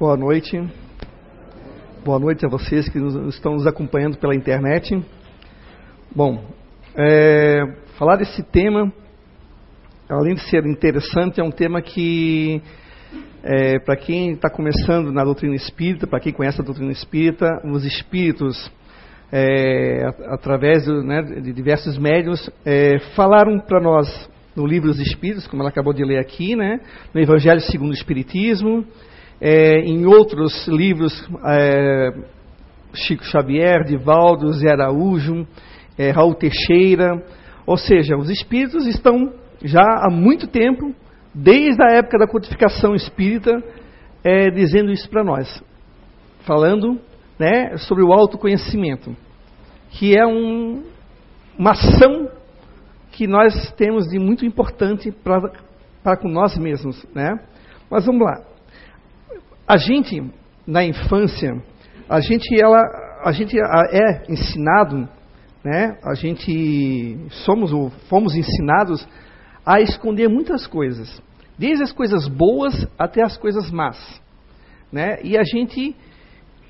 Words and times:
Boa 0.00 0.16
noite. 0.16 0.58
Boa 2.02 2.18
noite 2.18 2.46
a 2.46 2.48
vocês 2.48 2.88
que 2.88 2.98
nos, 2.98 3.34
estão 3.34 3.52
nos 3.52 3.66
acompanhando 3.66 4.16
pela 4.16 4.34
internet. 4.34 4.98
Bom, 6.16 6.42
é, 6.96 7.60
falar 7.98 8.16
desse 8.16 8.42
tema, 8.42 8.90
além 10.08 10.36
de 10.36 10.40
ser 10.48 10.64
interessante, 10.64 11.38
é 11.38 11.44
um 11.44 11.50
tema 11.50 11.82
que, 11.82 12.62
é, 13.42 13.78
para 13.80 13.94
quem 13.94 14.30
está 14.30 14.48
começando 14.48 15.12
na 15.12 15.22
doutrina 15.22 15.54
espírita, 15.54 16.06
para 16.06 16.18
quem 16.18 16.32
conhece 16.32 16.62
a 16.62 16.64
doutrina 16.64 16.92
espírita, 16.92 17.60
os 17.62 17.84
espíritos, 17.84 18.72
é, 19.30 20.06
através 20.28 20.86
do, 20.86 21.02
né, 21.02 21.20
de 21.20 21.52
diversos 21.52 21.98
médios, 21.98 22.48
é, 22.64 22.98
falaram 23.14 23.60
para 23.60 23.78
nós 23.78 24.30
no 24.56 24.66
livro 24.66 24.88
dos 24.88 24.98
Espíritos, 24.98 25.46
como 25.46 25.62
ela 25.62 25.68
acabou 25.68 25.92
de 25.92 26.02
ler 26.02 26.18
aqui, 26.18 26.56
né, 26.56 26.80
no 27.12 27.20
Evangelho 27.20 27.60
segundo 27.60 27.90
o 27.90 27.94
Espiritismo, 27.94 28.86
é, 29.40 29.80
em 29.80 30.04
outros 30.06 30.66
livros, 30.68 31.12
é, 31.46 32.10
Chico 32.92 33.24
Xavier, 33.24 33.84
Divaldo, 33.84 34.52
Zé 34.52 34.70
Araújo, 34.70 35.46
é, 35.96 36.10
Raul 36.10 36.34
Teixeira, 36.34 37.22
ou 37.66 37.76
seja, 37.76 38.16
os 38.16 38.28
espíritos 38.28 38.86
estão 38.86 39.32
já 39.62 39.82
há 39.82 40.10
muito 40.10 40.46
tempo, 40.46 40.94
desde 41.34 41.82
a 41.82 41.92
época 41.96 42.18
da 42.18 42.26
codificação 42.26 42.94
espírita, 42.94 43.52
é, 44.24 44.50
dizendo 44.50 44.90
isso 44.90 45.08
para 45.08 45.24
nós, 45.24 45.62
falando 46.46 46.98
né, 47.38 47.76
sobre 47.78 48.02
o 48.02 48.12
autoconhecimento, 48.12 49.16
que 49.90 50.16
é 50.16 50.26
um, 50.26 50.82
uma 51.58 51.72
ação 51.72 52.28
que 53.12 53.26
nós 53.26 53.72
temos 53.72 54.06
de 54.08 54.18
muito 54.18 54.44
importante 54.44 55.12
para 55.12 56.16
com 56.16 56.28
nós 56.28 56.56
mesmos. 56.56 57.04
Né? 57.14 57.38
Mas 57.90 58.06
vamos 58.06 58.22
lá. 58.22 58.49
A 59.70 59.76
gente, 59.76 60.20
na 60.66 60.84
infância, 60.84 61.62
a 62.08 62.18
gente, 62.18 62.60
ela, 62.60 62.82
a 63.24 63.30
gente 63.30 63.56
é 63.56 64.24
ensinado, 64.28 65.08
né? 65.62 65.96
a 66.02 66.12
gente 66.12 67.16
somos 67.44 67.72
ou 67.72 67.88
fomos 68.08 68.34
ensinados 68.34 69.06
a 69.64 69.80
esconder 69.80 70.28
muitas 70.28 70.66
coisas, 70.66 71.22
desde 71.56 71.84
as 71.84 71.92
coisas 71.92 72.26
boas 72.26 72.84
até 72.98 73.22
as 73.22 73.36
coisas 73.36 73.70
más. 73.70 74.20
Né? 74.90 75.20
E 75.22 75.38
a 75.38 75.44
gente 75.44 75.94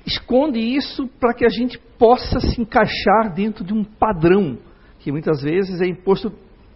esconde 0.05 0.59
isso 0.59 1.07
para 1.19 1.33
que 1.33 1.43
a 1.43 1.49
gente 1.49 1.79
possa 1.97 2.39
se 2.39 2.61
encaixar 2.61 3.33
dentro 3.33 3.63
de 3.63 3.73
um 3.73 3.83
padrão 3.83 4.59
que 4.99 5.11
muitas 5.11 5.41
vezes 5.41 5.81
é 5.81 5.87
imposto 5.87 6.31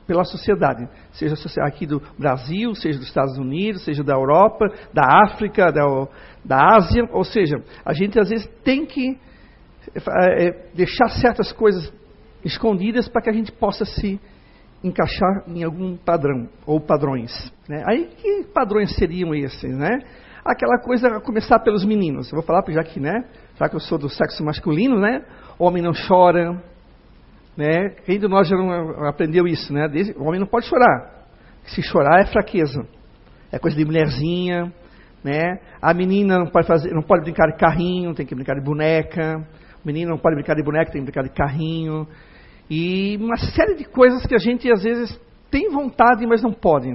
pela 0.05 0.23
sociedade, 0.23 0.87
seja 1.13 1.35
aqui 1.61 1.85
do 1.85 2.01
Brasil, 2.17 2.75
seja 2.75 2.99
dos 2.99 3.07
Estados 3.07 3.37
Unidos, 3.37 3.83
seja 3.83 4.03
da 4.03 4.13
Europa, 4.13 4.65
da 4.93 5.23
África, 5.25 5.71
da, 5.71 5.83
da 6.43 6.75
Ásia, 6.75 7.07
ou 7.11 7.23
seja, 7.23 7.55
a 7.83 7.93
gente 7.93 8.19
às 8.19 8.29
vezes 8.29 8.47
tem 8.63 8.85
que 8.85 9.17
é, 9.95 10.69
deixar 10.73 11.09
certas 11.09 11.51
coisas 11.51 11.91
escondidas 12.43 13.07
para 13.07 13.21
que 13.21 13.29
a 13.29 13.33
gente 13.33 13.51
possa 13.51 13.85
se 13.85 14.19
encaixar 14.83 15.43
em 15.47 15.63
algum 15.63 15.97
padrão 15.97 16.47
ou 16.65 16.79
padrões. 16.79 17.31
Né? 17.67 17.83
Aí 17.87 18.07
que 18.17 18.43
padrões 18.53 18.95
seriam 18.95 19.33
esses, 19.33 19.75
né? 19.75 19.99
Aquela 20.43 20.79
coisa 20.79 21.07
a 21.07 21.19
começar 21.19 21.57
pelos 21.59 21.83
meninos. 21.83 22.31
Eu 22.31 22.35
vou 22.35 22.45
falar 22.45 22.63
já 22.69 22.83
que, 22.83 22.99
né? 22.99 23.25
Já 23.55 23.67
que 23.67 23.75
eu 23.75 23.79
sou 23.79 23.97
do 23.97 24.07
sexo 24.07 24.43
masculino, 24.43 24.99
né? 24.99 25.25
Homem 25.57 25.81
não 25.81 25.91
chora, 26.07 26.61
né? 27.57 27.89
Quem 28.05 28.19
de 28.19 28.27
nós 28.27 28.47
já 28.47 28.55
não 28.55 29.07
aprendeu 29.07 29.47
isso, 29.47 29.73
né? 29.73 29.87
O 30.17 30.25
homem 30.25 30.39
não 30.39 30.47
pode 30.47 30.67
chorar. 30.67 31.25
Se 31.65 31.81
chorar 31.81 32.21
é 32.21 32.25
fraqueza. 32.25 32.85
É 33.51 33.57
coisa 33.57 33.77
de 33.77 33.85
mulherzinha, 33.85 34.73
né? 35.23 35.59
A 35.81 35.93
menina 35.93 36.37
não 36.37 36.47
pode 36.47 36.67
fazer, 36.67 36.93
não 36.93 37.01
pode 37.01 37.23
brincar 37.23 37.47
de 37.47 37.57
carrinho, 37.57 38.13
tem 38.13 38.25
que 38.25 38.35
brincar 38.35 38.55
de 38.55 38.63
boneca. 38.63 39.37
O 39.83 39.87
menino 39.87 40.11
não 40.11 40.17
pode 40.17 40.35
brincar 40.35 40.55
de 40.55 40.63
boneca, 40.63 40.91
tem 40.91 41.01
que 41.01 41.11
brincar 41.11 41.23
de 41.23 41.33
carrinho. 41.33 42.07
E 42.69 43.17
uma 43.17 43.37
série 43.37 43.75
de 43.75 43.85
coisas 43.85 44.25
que 44.25 44.35
a 44.35 44.39
gente 44.39 44.71
às 44.71 44.83
vezes 44.83 45.19
tem 45.49 45.69
vontade, 45.69 46.25
mas 46.27 46.41
não 46.41 46.51
pode. 46.51 46.89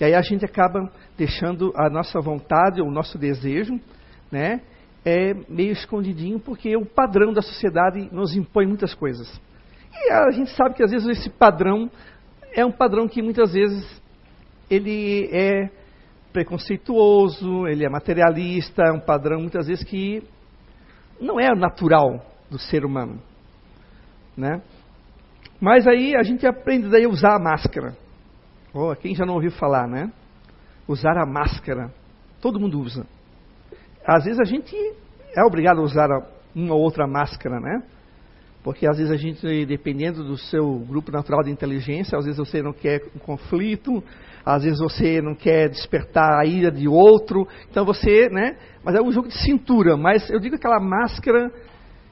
E 0.00 0.04
aí 0.04 0.14
a 0.14 0.22
gente 0.22 0.44
acaba 0.44 0.90
deixando 1.16 1.72
a 1.76 1.88
nossa 1.88 2.20
vontade, 2.20 2.82
o 2.82 2.90
nosso 2.90 3.16
desejo, 3.16 3.74
né? 4.30 4.60
É 5.04 5.34
meio 5.48 5.72
escondidinho 5.72 6.40
porque 6.40 6.76
o 6.76 6.86
padrão 6.86 7.32
da 7.32 7.42
sociedade 7.42 8.08
nos 8.12 8.36
impõe 8.36 8.66
muitas 8.66 8.94
coisas. 8.94 9.40
E 9.94 10.10
a 10.10 10.30
gente 10.30 10.50
sabe 10.56 10.74
que 10.74 10.82
às 10.82 10.90
vezes 10.90 11.06
esse 11.08 11.30
padrão 11.30 11.90
é 12.54 12.64
um 12.64 12.72
padrão 12.72 13.08
que 13.08 13.22
muitas 13.22 13.52
vezes 13.52 14.02
ele 14.70 15.28
é 15.32 15.70
preconceituoso, 16.32 17.66
ele 17.66 17.84
é 17.84 17.88
materialista, 17.88 18.82
é 18.84 18.92
um 18.92 19.00
padrão 19.00 19.40
muitas 19.40 19.66
vezes 19.66 19.84
que 19.84 20.22
não 21.20 21.38
é 21.38 21.54
natural 21.54 22.24
do 22.50 22.58
ser 22.58 22.84
humano, 22.84 23.20
né? 24.36 24.62
Mas 25.60 25.86
aí 25.86 26.16
a 26.16 26.22
gente 26.22 26.46
aprende 26.46 26.88
daí 26.88 27.04
a 27.04 27.08
usar 27.08 27.36
a 27.36 27.38
máscara. 27.38 27.94
Oh, 28.74 28.94
quem 28.96 29.14
já 29.14 29.24
não 29.24 29.34
ouviu 29.34 29.52
falar, 29.52 29.86
né? 29.86 30.10
Usar 30.88 31.16
a 31.16 31.26
máscara. 31.26 31.92
Todo 32.40 32.58
mundo 32.58 32.80
usa. 32.80 33.06
Às 34.04 34.24
vezes 34.24 34.40
a 34.40 34.44
gente 34.44 34.74
é 35.36 35.44
obrigado 35.44 35.78
a 35.78 35.84
usar 35.84 36.08
uma 36.54 36.74
ou 36.74 36.80
outra 36.80 37.06
máscara, 37.06 37.60
né? 37.60 37.82
Porque 38.62 38.86
às 38.86 38.96
vezes 38.96 39.12
a 39.12 39.16
gente, 39.16 39.66
dependendo 39.66 40.22
do 40.22 40.36
seu 40.36 40.78
grupo 40.80 41.10
natural 41.10 41.42
de 41.42 41.50
inteligência, 41.50 42.16
às 42.16 42.24
vezes 42.24 42.38
você 42.38 42.62
não 42.62 42.72
quer 42.72 43.02
um 43.14 43.18
conflito, 43.18 44.02
às 44.44 44.62
vezes 44.62 44.78
você 44.78 45.20
não 45.20 45.34
quer 45.34 45.68
despertar 45.68 46.40
a 46.40 46.46
ira 46.46 46.70
de 46.70 46.86
outro, 46.86 47.46
então 47.70 47.84
você, 47.84 48.28
né? 48.28 48.56
Mas 48.84 48.94
é 48.94 49.02
um 49.02 49.10
jogo 49.10 49.28
de 49.28 49.38
cintura, 49.38 49.96
mas 49.96 50.30
eu 50.30 50.38
digo 50.38 50.54
aquela 50.54 50.78
máscara 50.78 51.50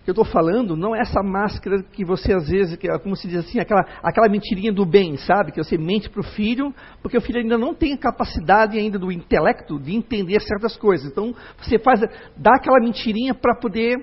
que 0.02 0.10
eu 0.10 0.12
estou 0.12 0.24
falando, 0.24 0.74
não 0.74 0.96
é 0.96 1.00
essa 1.00 1.22
máscara 1.22 1.82
que 1.92 2.04
você 2.04 2.32
às 2.32 2.48
vezes, 2.48 2.76
que, 2.76 2.88
como 3.00 3.14
se 3.14 3.28
diz 3.28 3.40
assim, 3.40 3.60
aquela, 3.60 3.84
aquela 4.02 4.28
mentirinha 4.28 4.72
do 4.72 4.86
bem, 4.86 5.16
sabe? 5.18 5.52
Que 5.52 5.62
você 5.62 5.76
mente 5.76 6.08
para 6.08 6.20
o 6.20 6.24
filho, 6.24 6.74
porque 7.02 7.18
o 7.18 7.20
filho 7.20 7.38
ainda 7.38 7.58
não 7.58 7.74
tem 7.74 7.92
a 7.92 7.98
capacidade 7.98 8.78
ainda 8.78 8.98
do 8.98 9.12
intelecto 9.12 9.78
de 9.78 9.94
entender 9.94 10.40
certas 10.40 10.76
coisas. 10.76 11.10
Então 11.12 11.34
você 11.58 11.78
faz, 11.78 12.00
dá 12.36 12.56
aquela 12.56 12.80
mentirinha 12.80 13.34
para 13.34 13.54
poder 13.54 13.94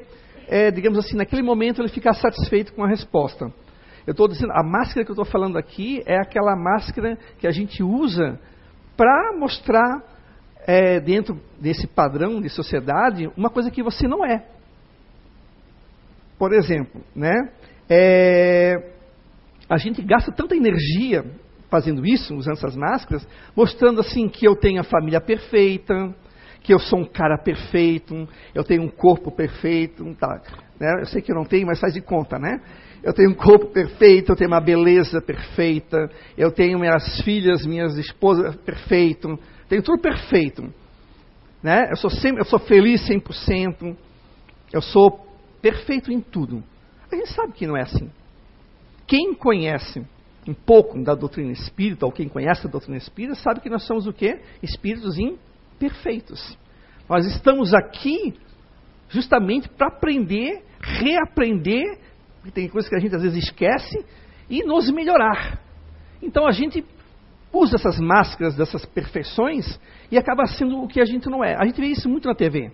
é, 0.47 0.71
digamos 0.71 0.97
assim, 0.97 1.15
naquele 1.15 1.41
momento 1.41 1.81
ele 1.81 1.89
ficar 1.89 2.13
satisfeito 2.13 2.73
com 2.73 2.83
a 2.83 2.87
resposta. 2.87 3.51
Eu 4.05 4.11
estou 4.11 4.27
dizendo, 4.27 4.53
a 4.53 4.63
máscara 4.63 5.03
que 5.03 5.11
eu 5.11 5.13
estou 5.13 5.25
falando 5.25 5.57
aqui 5.57 6.01
é 6.05 6.17
aquela 6.17 6.55
máscara 6.55 7.17
que 7.37 7.45
a 7.45 7.51
gente 7.51 7.83
usa 7.83 8.39
para 8.95 9.37
mostrar 9.37 10.01
é, 10.65 10.99
dentro 10.99 11.39
desse 11.59 11.85
padrão 11.87 12.41
de 12.41 12.49
sociedade 12.49 13.29
uma 13.35 13.49
coisa 13.49 13.69
que 13.69 13.83
você 13.83 14.07
não 14.07 14.25
é. 14.25 14.45
Por 16.39 16.53
exemplo, 16.53 17.01
né? 17.15 17.33
É, 17.89 18.93
a 19.69 19.77
gente 19.77 20.01
gasta 20.01 20.31
tanta 20.31 20.55
energia 20.55 21.25
fazendo 21.69 22.05
isso, 22.05 22.33
usando 22.35 22.57
essas 22.57 22.75
máscaras, 22.75 23.27
mostrando 23.55 23.99
assim 23.99 24.29
que 24.29 24.47
eu 24.47 24.55
tenho 24.55 24.79
a 24.79 24.85
família 24.85 25.19
perfeita, 25.19 26.15
que 26.67 26.73
eu 26.73 26.79
sou 26.79 26.99
um 26.99 27.05
cara 27.05 27.37
perfeito, 27.37 28.27
eu 28.53 28.61
tenho 28.61 28.83
um 28.83 28.89
corpo 28.89 29.31
perfeito, 29.31 30.03
tá, 30.15 30.41
né? 30.77 30.99
eu 30.99 31.05
sei 31.05 31.21
que 31.21 31.31
eu 31.31 31.35
não 31.35 31.45
tenho, 31.45 31.65
mas 31.65 31.79
faz 31.79 31.93
de 31.93 32.01
conta, 32.01 32.37
né? 32.37 32.59
Eu 33.01 33.13
tenho 33.13 33.29
um 33.29 33.33
corpo 33.33 33.67
perfeito, 33.67 34.33
eu 34.33 34.35
tenho 34.35 34.49
uma 34.49 34.59
beleza 34.59 35.21
perfeita, 35.21 36.11
eu 36.37 36.51
tenho 36.51 36.77
minhas 36.77 37.21
filhas, 37.21 37.65
minhas 37.65 37.97
esposas 37.97 38.53
perfeito, 38.57 39.39
tenho 39.69 39.81
tudo 39.81 40.01
perfeito, 40.01 40.69
né? 41.63 41.87
Eu 41.89 41.95
sou 41.95 42.09
sempre, 42.09 42.41
eu 42.41 42.45
sou 42.45 42.59
feliz 42.59 43.07
100%, 43.07 43.95
eu 44.73 44.81
sou 44.81 45.25
perfeito 45.61 46.11
em 46.11 46.19
tudo. 46.19 46.61
A 47.09 47.15
gente 47.15 47.31
sabe 47.31 47.53
que 47.53 47.65
não 47.65 47.77
é 47.77 47.83
assim. 47.83 48.11
Quem 49.07 49.33
conhece 49.33 50.05
um 50.45 50.53
pouco 50.53 51.01
da 51.01 51.15
doutrina 51.15 51.53
espírita, 51.53 52.05
ou 52.05 52.11
quem 52.11 52.27
conhece 52.27 52.67
a 52.67 52.69
doutrina 52.69 52.97
espírita, 52.97 53.35
sabe 53.35 53.61
que 53.61 53.69
nós 53.69 53.87
somos 53.87 54.05
o 54.05 54.11
quê? 54.11 54.41
Espíritos 54.61 55.17
imperfeitos 55.17 55.47
perfeitos. 55.79 56.57
Nós 57.09 57.25
estamos 57.25 57.73
aqui 57.73 58.33
justamente 59.09 59.69
para 59.69 59.87
aprender, 59.87 60.63
reaprender, 60.81 61.99
porque 62.37 62.51
tem 62.51 62.67
coisas 62.67 62.89
que 62.89 62.95
a 62.95 62.99
gente 62.99 63.15
às 63.15 63.21
vezes 63.21 63.43
esquece, 63.45 64.05
e 64.49 64.63
nos 64.63 64.89
melhorar. 64.91 65.59
Então 66.21 66.47
a 66.47 66.51
gente 66.51 66.83
usa 67.51 67.75
essas 67.75 67.99
máscaras 67.99 68.55
dessas 68.55 68.85
perfeições 68.85 69.79
e 70.11 70.17
acaba 70.17 70.45
sendo 70.45 70.81
o 70.81 70.87
que 70.87 70.99
a 71.01 71.05
gente 71.05 71.29
não 71.29 71.43
é. 71.43 71.55
A 71.55 71.65
gente 71.65 71.79
vê 71.79 71.87
isso 71.87 72.09
muito 72.09 72.27
na 72.27 72.35
TV. 72.35 72.71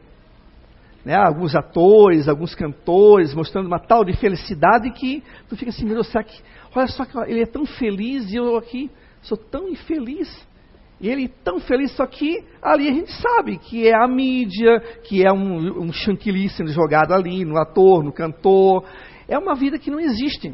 Né? 1.06 1.16
Alguns 1.16 1.56
atores, 1.56 2.28
alguns 2.28 2.56
cantores 2.56 3.34
mostrando 3.34 3.68
uma 3.68 3.80
tal 3.80 4.06
de 4.06 4.14
felicidade 4.14 4.90
que 4.92 5.24
tu 5.50 5.58
fica 5.58 5.70
assim, 5.70 5.86
meu 5.86 5.96
Deus, 5.96 6.08
será 6.08 6.24
que, 6.24 6.42
olha 6.74 6.88
só 6.88 7.06
que 7.06 7.18
ele 7.30 7.42
é 7.42 7.46
tão 7.46 7.66
feliz 7.66 8.32
e 8.32 8.36
eu 8.36 8.58
aqui 8.58 8.90
sou 9.22 9.38
tão 9.38 9.68
infeliz. 9.68 10.30
E 11.02 11.10
ele 11.10 11.28
tão 11.28 11.60
feliz, 11.60 11.92
só 11.96 12.06
que 12.06 12.44
ali 12.62 12.88
a 12.88 12.94
gente 12.94 13.12
sabe 13.12 13.58
que 13.58 13.88
é 13.88 13.94
a 13.96 14.08
mídia, 14.08 14.80
que 15.04 15.26
é 15.26 15.32
um, 15.32 15.84
um 15.84 15.92
chantilly 15.92 16.48
sendo 16.50 16.72
jogado 16.72 17.14
ali, 17.14 17.44
no 17.44 17.58
ator, 17.58 18.04
no 18.04 18.14
cantor. 18.14 18.86
É 19.28 19.38
uma 19.38 19.56
vida 19.56 19.78
que 19.78 19.92
não 19.92 20.00
existe. 20.00 20.54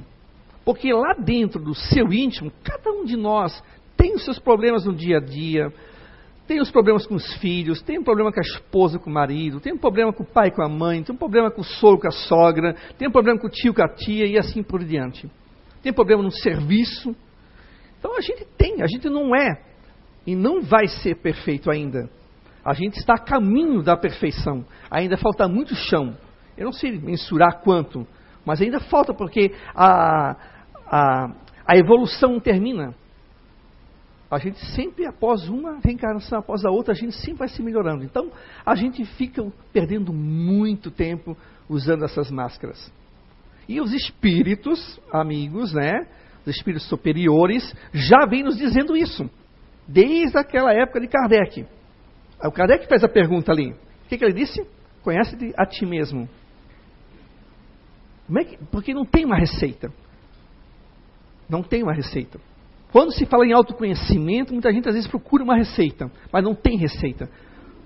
Porque 0.66 0.92
lá 0.94 1.14
dentro 1.14 1.62
do 1.62 1.74
seu 1.76 2.12
íntimo, 2.12 2.52
cada 2.64 2.92
um 2.92 3.04
de 3.04 3.16
nós 3.16 3.64
tem 3.96 4.14
os 4.14 4.24
seus 4.24 4.40
problemas 4.40 4.86
no 4.86 4.94
dia 4.94 5.18
a 5.18 5.20
dia, 5.20 5.74
tem 6.48 6.60
os 6.60 6.72
problemas 6.72 7.06
com 7.06 7.16
os 7.16 7.34
filhos, 7.36 7.82
tem 7.82 8.00
um 8.00 8.04
problema 8.04 8.32
com 8.32 8.40
a 8.40 8.44
esposa, 8.44 8.98
com 8.98 9.10
o 9.10 9.14
marido, 9.14 9.60
tem 9.60 9.74
um 9.74 9.78
problema 9.78 10.12
com 10.12 10.24
o 10.24 10.26
pai, 10.26 10.50
com 10.50 10.64
a 10.64 10.70
mãe, 10.70 11.04
tem 11.04 11.14
um 11.14 11.18
problema 11.18 11.52
com 11.52 11.62
o 11.62 11.64
sogro, 11.64 12.02
com 12.02 12.08
a 12.08 12.12
sogra, 12.12 12.76
tem 12.98 13.08
um 13.08 13.12
problema 13.12 13.40
com 13.40 13.46
o 13.48 13.52
tio, 13.52 13.74
com 13.74 13.84
a 13.84 13.88
tia 13.88 14.26
e 14.26 14.38
assim 14.38 14.64
por 14.64 14.84
diante. 14.84 15.30
Tem 15.84 15.94
problema 15.94 16.24
no 16.24 16.32
serviço. 16.32 17.16
Então 18.00 18.18
a 18.18 18.22
gente 18.22 18.46
tem, 18.58 18.82
a 18.82 18.88
gente 18.88 19.10
não 19.10 19.36
é 19.36 19.69
e 20.26 20.36
não 20.36 20.62
vai 20.62 20.88
ser 20.88 21.16
perfeito 21.16 21.72
ainda. 21.72 22.10
A 22.64 22.74
gente 22.74 22.98
está 22.98 23.16
a 23.16 23.20
caminho 23.20 23.82
da 23.82 23.96
perfeição. 23.98 24.66
Ainda 24.92 25.18
falta 25.18 25.48
muito 25.48 25.74
chão. 25.76 26.16
Eu 26.58 26.66
não 26.66 26.74
sei 26.74 27.00
mensurar 27.00 27.62
quanto, 27.62 28.06
mas 28.46 28.62
ainda 28.62 28.80
falta 28.80 29.14
porque 29.14 29.54
a, 29.74 30.36
a, 30.86 31.32
a 31.66 31.78
evolução 31.78 32.34
não 32.34 32.40
termina. 32.40 32.94
A 34.30 34.38
gente 34.38 34.64
sempre, 34.76 35.08
após 35.08 35.50
uma 35.50 35.80
reencarnação, 35.80 36.38
após 36.38 36.64
a 36.64 36.70
outra, 36.70 36.94
a 36.94 36.96
gente 36.96 37.16
sempre 37.16 37.40
vai 37.40 37.48
se 37.48 37.64
melhorando. 37.64 38.04
Então, 38.04 38.32
a 38.64 38.76
gente 38.76 39.04
fica 39.04 39.44
perdendo 39.74 40.14
muito 40.14 40.92
tempo 40.92 41.36
usando 41.68 42.06
essas 42.06 42.30
máscaras. 42.30 42.92
E 43.68 43.82
os 43.82 43.92
espíritos, 43.92 45.00
amigos, 45.12 45.74
né? 45.74 46.08
Os 46.46 46.56
espíritos 46.56 46.88
superiores, 46.88 47.74
já 47.92 48.26
vêm 48.28 48.44
nos 48.44 48.58
dizendo 48.58 48.96
isso. 48.96 49.30
Desde 49.92 50.38
aquela 50.38 50.72
época 50.72 51.00
de 51.00 51.08
Kardec. 51.08 51.66
O 52.44 52.52
Kardec 52.52 52.88
faz 52.88 53.04
a 53.04 53.10
pergunta 53.10 53.52
ali. 53.52 53.72
O 53.72 54.08
que, 54.08 54.20
que 54.20 54.24
ele 54.24 54.34
disse? 54.34 54.64
Conhece-te 55.02 55.52
a 55.58 55.66
ti 55.66 55.84
mesmo. 55.84 56.30
É 58.38 58.44
que, 58.44 58.58
porque 58.72 58.94
não 58.94 59.04
tem 59.04 59.26
uma 59.26 59.36
receita. 59.36 59.92
Não 61.50 61.64
tem 61.64 61.82
uma 61.82 61.92
receita. 61.92 62.40
Quando 62.92 63.12
se 63.14 63.26
fala 63.26 63.48
em 63.48 63.52
autoconhecimento, 63.52 64.54
muita 64.54 64.72
gente 64.72 64.88
às 64.88 64.94
vezes 64.94 65.10
procura 65.10 65.44
uma 65.44 65.56
receita, 65.56 66.12
mas 66.32 66.44
não 66.44 66.54
tem 66.54 66.78
receita. 66.78 67.28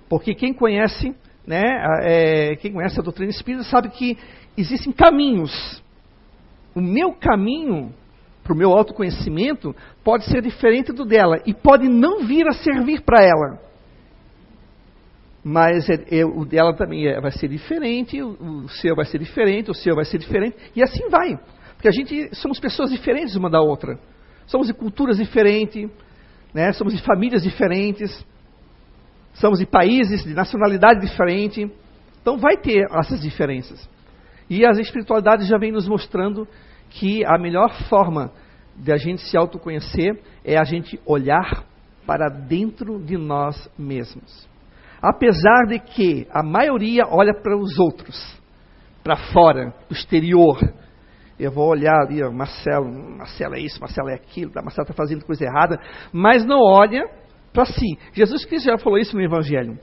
Porque 0.10 0.36
quem 0.36 0.54
conhece, 0.54 1.16
né, 1.48 1.62
é, 2.02 2.56
quem 2.58 2.74
conhece 2.74 3.00
a 3.00 3.04
doutrina 3.04 3.32
espírita 3.32 3.64
sabe 3.64 3.90
que 3.90 4.18
existem 4.58 4.92
caminhos. 4.92 5.82
O 6.76 6.82
meu 6.82 7.14
caminho 7.14 7.94
para 8.44 8.54
o 8.54 8.58
meu 8.58 8.72
autoconhecimento 8.72 9.74
pode 10.04 10.26
ser 10.26 10.42
diferente 10.42 10.92
do 10.92 11.06
dela 11.06 11.42
e 11.46 11.54
pode 11.54 11.88
não 11.88 12.26
vir 12.26 12.48
a 12.48 12.52
servir 12.52 13.02
para 13.02 13.24
ela. 13.24 13.60
Mas 15.44 15.90
é, 15.90 16.20
é, 16.20 16.26
o 16.26 16.46
dela 16.46 16.74
também 16.74 17.08
é, 17.08 17.20
vai 17.20 17.32
ser 17.32 17.48
diferente, 17.48 18.22
o, 18.22 18.64
o 18.64 18.70
seu 18.70 18.96
vai 18.96 19.06
ser 19.06 19.20
diferente, 19.20 19.72
o 19.72 19.74
seu 19.74 19.96
vai 19.96 20.06
ser 20.06 20.18
diferente, 20.18 20.58
e 20.76 20.84
assim 20.84 21.10
vai. 21.10 21.40
Porque 21.74 21.88
a 21.88 21.92
gente 21.92 22.34
somos 22.36 22.60
pessoas 22.60 22.92
diferentes 22.92 23.36
uma 23.36 23.50
da 23.50 23.62
outra. 23.62 24.00
Somos 24.46 24.68
de 24.68 24.74
culturas 24.74 25.18
diferentes, 25.18 25.90
né? 26.54 26.72
somos 26.74 26.94
de 26.94 27.02
famílias 27.02 27.44
diferentes, 27.44 28.26
somos 29.34 29.60
de 29.60 29.66
países, 29.66 30.24
de 30.24 30.34
nacionalidade 30.34 31.02
diferente. 31.02 31.70
Então 32.22 32.38
vai 32.38 32.58
ter 32.58 32.88
essas 32.92 33.22
diferenças. 33.22 33.90
E 34.50 34.66
as 34.66 34.78
espiritualidades 34.78 35.48
já 35.48 35.58
vêm 35.58 35.72
nos 35.72 35.88
mostrando 35.88 36.48
que 36.94 37.26
a 37.26 37.38
melhor 37.38 37.72
forma 37.90 38.32
de 38.76 38.92
a 38.92 38.98
gente 38.98 39.22
se 39.22 39.38
autoconhecer 39.38 40.20
é 40.44 40.58
a 40.58 40.64
gente 40.64 41.00
olhar 41.06 41.64
para 42.06 42.30
dentro 42.30 43.04
de 43.04 43.18
nós 43.18 43.70
mesmos. 43.78 44.48
Apesar 45.02 45.66
de 45.68 45.80
que 45.80 46.28
a 46.32 46.44
maioria 46.44 47.04
olha 47.08 47.34
para 47.34 47.58
os 47.58 47.78
outros, 47.78 48.42
para 49.04 49.18
fora, 49.34 49.74
o 49.90 49.94
exterior, 49.94 50.58
eu 51.40 51.52
vou 51.52 51.68
olhar 51.68 52.00
ali, 52.02 52.24
ó, 52.24 52.32
Marcelo, 52.32 52.90
Marcelo 53.18 53.56
é 53.56 53.60
isso, 53.60 53.80
Marcelo 53.82 54.10
é 54.10 54.16
aquilo, 54.16 54.52
Marcelo 54.56 54.84
está 54.84 54.94
fazendo 54.94 55.26
coisa 55.26 55.44
errada, 55.44 55.78
mas 56.12 56.46
não 56.46 56.60
olha 56.60 57.04
para 57.52 57.66
si. 57.66 57.98
Jesus 58.14 58.46
Cristo 58.46 58.68
já 58.68 58.78
falou 58.78 58.98
isso 58.98 59.16
no 59.16 59.22
Evangelho. 59.22 59.78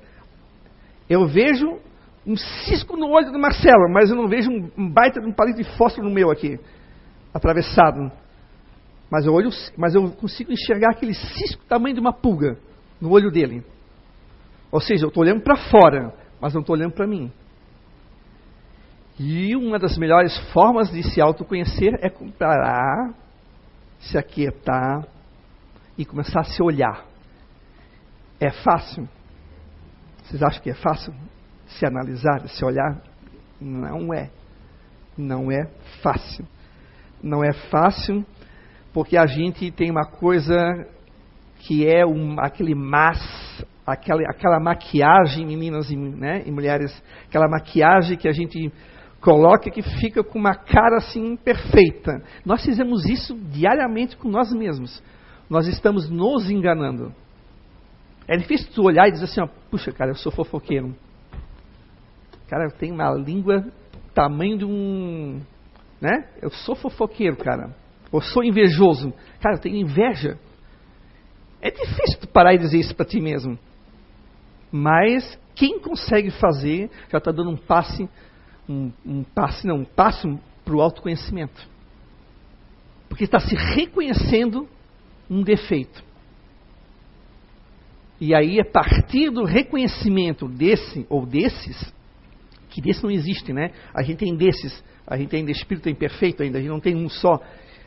Eu 1.09 1.27
vejo 1.27 1.79
um 2.27 2.37
cisco 2.37 2.97
no 2.97 3.09
olho 3.09 3.33
do 3.33 3.39
Marcelo, 3.39 3.91
mas 3.93 4.11
eu 4.11 4.17
não 4.17 4.29
vejo 4.29 4.51
um 4.51 4.91
baita 4.91 5.21
de 5.21 5.27
um 5.27 5.33
palito 5.33 5.63
de 5.63 5.77
fósforo 5.77 6.09
no 6.09 6.15
meu 6.15 6.31
aqui, 6.31 6.59
atravessado. 7.33 8.11
Mas 9.11 9.27
eu, 9.27 9.33
olho, 9.33 9.51
mas 9.77 9.95
eu 9.95 10.11
consigo 10.13 10.53
enxergar 10.53 10.91
aquele 10.93 11.15
cisco 11.15 11.65
tamanho 11.65 11.95
de 11.95 12.01
uma 12.01 12.13
pulga 12.13 12.59
no 13.01 13.11
olho 13.11 13.31
dele. 13.31 13.65
Ou 14.71 14.81
seja, 14.81 15.05
eu 15.05 15.09
estou 15.09 15.23
olhando 15.23 15.43
para 15.43 15.57
fora, 15.57 16.15
mas 16.41 16.55
não 16.55 16.61
estou 16.61 16.77
olhando 16.77 16.93
para 16.93 17.07
mim. 17.07 17.33
E 19.19 19.55
uma 19.57 19.79
das 19.79 19.99
melhores 19.99 20.37
formas 20.53 20.91
de 20.91 21.03
se 21.03 21.21
autoconhecer 21.21 21.99
é 22.01 22.09
parar, 22.09 23.13
se 23.99 24.17
aquietar 24.17 25.07
e 25.99 26.05
começar 26.05 26.41
a 26.41 26.45
se 26.45 26.63
olhar. 26.63 27.05
É 28.39 28.51
fácil? 28.51 29.09
Vocês 30.23 30.43
acham 30.43 30.63
que 30.63 30.71
é 30.71 30.75
fácil 30.75 31.13
se 31.67 31.85
analisar, 31.85 32.49
se 32.49 32.65
olhar? 32.65 33.03
Não 33.61 34.15
é. 34.15 34.31
Não 35.19 35.53
é 35.53 35.67
fácil. 36.03 36.47
Não 37.23 37.45
é 37.45 37.53
fácil 37.53 38.25
porque 38.93 39.17
a 39.17 39.27
gente 39.27 39.71
tem 39.71 39.91
uma 39.91 40.05
coisa 40.05 40.57
que 41.61 41.87
é 41.87 42.05
um, 42.05 42.37
aquele 42.41 42.75
mas, 42.75 43.19
aquela, 43.87 44.23
aquela 44.29 44.59
maquiagem, 44.59 45.47
meninas 45.47 45.91
e, 45.91 45.97
né, 45.97 46.43
e 46.47 46.51
mulheres, 46.51 46.91
aquela 47.29 47.49
maquiagem 47.49 48.17
que 48.17 48.27
a 48.27 48.33
gente 48.33 48.73
coloca 49.21 49.71
que 49.71 49.83
fica 50.01 50.25
com 50.25 50.39
uma 50.39 50.55
cara 50.55 50.97
assim 50.97 51.37
perfeita. 51.37 52.23
Nós 52.45 52.65
fizemos 52.65 53.05
isso 53.05 53.35
diariamente 53.35 54.17
com 54.17 54.29
nós 54.29 54.53
mesmos. 54.53 55.03
Nós 55.49 55.67
estamos 55.67 56.09
nos 56.09 56.51
enganando. 56.51 57.13
É 58.27 58.37
difícil 58.37 58.73
tu 58.73 58.83
olhar 58.83 59.09
e 59.09 59.13
dizer 59.13 59.25
assim, 59.25 59.43
ó, 59.43 59.49
puxa, 59.71 59.93
cara, 59.93 60.13
eu 60.13 60.15
sou 60.15 60.33
fofoqueiro. 60.33 60.95
Cara, 62.49 62.65
eu 62.65 62.71
tenho 62.71 62.95
uma 62.95 63.13
língua 63.13 63.65
tamanho 64.15 64.59
de 64.59 64.65
um, 64.65 65.41
né? 66.01 66.29
Eu 66.41 66.51
sou 66.51 66.75
fofoqueiro, 66.75 67.37
cara. 67.37 67.75
Eu 68.13 68.21
sou 68.21 68.43
invejoso. 68.43 69.13
Cara, 69.41 69.57
eu 69.57 69.61
tenho 69.61 69.77
inveja. 69.77 70.39
É 71.61 71.71
difícil 71.71 72.27
parar 72.33 72.55
e 72.55 72.59
dizer 72.59 72.79
isso 72.79 72.95
para 72.95 73.07
ti 73.07 73.21
mesmo. 73.21 73.59
Mas 74.73 75.39
quem 75.55 75.79
consegue 75.79 76.31
fazer 76.31 76.91
já 77.11 77.19
está 77.19 77.31
dando 77.31 77.51
um 77.51 77.57
passe 77.57 78.09
um, 78.71 78.93
um 79.05 79.25
passe, 79.25 79.67
não, 79.67 79.79
um 79.79 79.85
passo 79.85 80.39
para 80.65 80.75
o 80.75 80.81
autoconhecimento. 80.81 81.69
Porque 83.09 83.25
está 83.25 83.41
se 83.41 83.55
reconhecendo 83.75 84.69
um 85.29 85.43
defeito. 85.43 86.05
E 88.21 88.35
aí, 88.35 88.61
a 88.61 88.65
partir 88.65 89.31
do 89.31 89.45
reconhecimento 89.45 90.47
desse 90.47 91.07
ou 91.09 91.27
desses, 91.27 91.93
que 92.69 92.81
desse 92.81 93.03
não 93.03 93.11
existe, 93.11 93.53
né? 93.53 93.73
A 93.95 94.03
gente 94.03 94.19
tem 94.19 94.37
desses, 94.37 94.85
a 95.11 95.17
gente 95.17 95.29
tem 95.29 95.45
de 95.45 95.51
espírito 95.51 95.89
imperfeito 95.89 96.43
ainda, 96.43 96.59
a 96.59 96.61
gente 96.61 96.71
não 96.71 96.81
tem 96.81 96.95
um 96.95 97.09
só, 97.09 97.41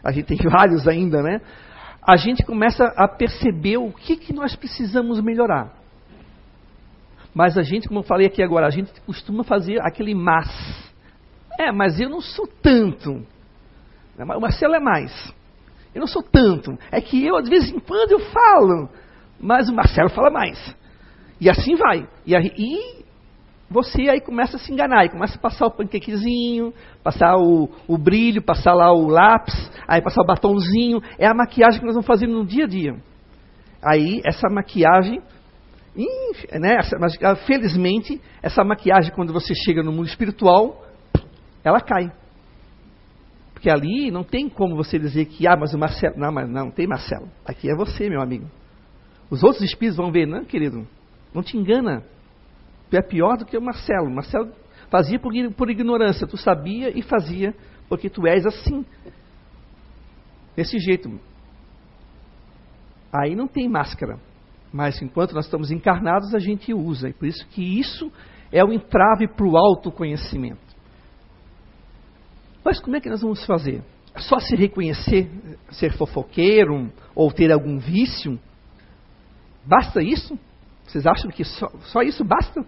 a 0.04 0.12
gente 0.12 0.26
tem 0.26 0.38
vários 0.52 0.88
ainda, 0.88 1.24
né? 1.24 1.40
A 2.06 2.18
gente 2.18 2.44
começa 2.44 2.84
a 2.98 3.08
perceber 3.08 3.78
o 3.78 3.90
que, 3.94 4.18
que 4.18 4.34
nós 4.34 4.54
precisamos 4.58 5.22
melhorar. 5.22 5.72
Mas 7.34 7.58
a 7.58 7.64
gente, 7.64 7.88
como 7.88 8.02
eu 8.02 8.04
falei 8.04 8.28
aqui 8.28 8.44
agora, 8.44 8.68
a 8.68 8.70
gente 8.70 8.92
costuma 9.06 9.44
fazer 9.44 9.80
aquele 9.82 10.14
mas. 10.14 10.92
É, 11.58 11.72
mas 11.72 12.00
eu 12.02 12.10
não 12.10 12.20
sou 12.20 12.46
tanto. 12.46 13.26
O 14.20 14.40
Marcelo 14.42 14.76
é 14.76 14.80
mais. 14.82 15.34
Eu 15.96 16.02
não 16.02 16.08
sou 16.08 16.22
tanto. 16.22 16.78
É 16.92 17.00
que 17.00 17.26
eu, 17.26 17.42
de 17.42 17.50
vez 17.50 17.70
em 17.70 17.80
quando, 17.80 18.12
eu 18.12 18.20
falo. 18.20 18.90
Mas 19.40 19.70
o 19.70 19.74
Marcelo 19.74 20.10
fala 20.10 20.30
mais. 20.30 20.76
E 21.40 21.50
assim 21.50 21.76
vai. 21.76 22.08
E, 22.26 22.36
e 22.36 23.03
você 23.74 24.10
aí 24.10 24.22
começa 24.22 24.56
a 24.56 24.60
se 24.60 24.72
enganar. 24.72 25.06
E 25.06 25.10
começa 25.10 25.36
a 25.36 25.42
passar 25.42 25.66
o 25.66 25.72
panquequezinho, 25.72 26.74
passar 27.04 27.36
o, 27.36 27.70
o 27.88 27.98
brilho, 27.98 28.42
passar 28.42 28.74
lá 28.74 28.94
o 28.94 29.08
lápis, 29.08 29.72
aí 29.88 30.02
passar 30.02 30.22
o 30.22 30.26
batomzinho. 30.26 31.02
É 31.18 31.28
a 31.28 31.34
maquiagem 31.34 31.80
que 31.80 31.86
nós 31.86 31.96
vamos 31.96 32.08
fazer 32.08 32.28
no 32.28 32.46
dia 32.46 32.66
a 32.66 32.68
dia. 32.68 32.96
Aí, 33.84 34.22
essa 34.24 34.48
maquiagem 34.50 35.22
né, 36.60 36.80
mas, 37.00 37.18
ah, 37.22 37.36
felizmente, 37.36 38.20
essa 38.42 38.64
maquiagem, 38.64 39.12
quando 39.14 39.32
você 39.32 39.54
chega 39.54 39.84
no 39.84 39.92
mundo 39.92 40.08
espiritual, 40.08 40.84
ela 41.64 41.80
cai. 41.80 42.12
Porque 43.54 43.70
ali 43.70 44.10
não 44.12 44.24
tem 44.24 44.50
como 44.50 44.76
você 44.76 44.98
dizer 44.98 45.26
que, 45.26 45.48
ah, 45.48 45.56
mas 45.56 45.74
o 45.74 45.78
Marcelo. 45.78 46.16
Não, 46.18 46.32
mas 46.32 46.50
não, 46.50 46.72
tem 46.72 46.88
Marcelo. 46.88 47.30
Aqui 47.46 47.70
é 47.70 47.76
você, 47.76 48.10
meu 48.10 48.22
amigo. 48.22 48.50
Os 49.30 49.44
outros 49.44 49.64
espíritos 49.64 49.98
vão 49.98 50.12
ver, 50.12 50.28
não, 50.28 50.44
querido, 50.44 50.88
não 51.34 51.42
te 51.42 51.58
engana. 51.58 52.04
Tu 52.94 52.98
é 52.98 53.02
pior 53.02 53.38
do 53.38 53.46
que 53.46 53.58
o 53.58 53.62
Marcelo. 53.62 54.08
Marcelo 54.08 54.54
fazia 54.88 55.18
por, 55.18 55.34
por 55.58 55.68
ignorância, 55.68 56.28
tu 56.28 56.38
sabia 56.38 56.96
e 56.96 57.02
fazia, 57.02 57.56
porque 57.90 58.08
tu 58.08 58.28
és 58.28 58.46
assim. 58.46 58.86
Desse 60.56 60.78
jeito. 60.78 61.20
Aí 63.12 63.36
não 63.36 63.48
tem 63.48 63.68
máscara. 63.68 64.20
Mas 64.72 65.02
enquanto 65.02 65.34
nós 65.34 65.46
estamos 65.46 65.72
encarnados, 65.72 66.36
a 66.36 66.38
gente 66.40 66.72
usa. 66.72 67.10
E 67.10 67.14
por 67.14 67.28
isso 67.28 67.44
que 67.48 67.64
isso 67.80 68.12
é 68.52 68.64
o 68.64 68.72
entrave 68.72 69.28
para 69.28 69.48
o 69.48 69.58
autoconhecimento. 69.58 70.62
Mas 72.64 72.80
como 72.80 72.96
é 72.96 73.02
que 73.02 73.10
nós 73.10 73.24
vamos 73.24 73.44
fazer? 73.44 73.82
Só 74.18 74.38
se 74.38 74.56
reconhecer, 74.56 75.32
ser 75.72 75.94
fofoqueiro 75.94 76.94
ou 77.16 77.32
ter 77.32 77.52
algum 77.52 77.80
vício? 77.80 78.40
Basta 79.66 80.00
isso? 80.00 80.38
Vocês 80.84 81.08
acham 81.08 81.32
que 81.32 81.44
só, 81.44 81.70
só 81.86 82.04
isso 82.04 82.24
basta? 82.24 82.64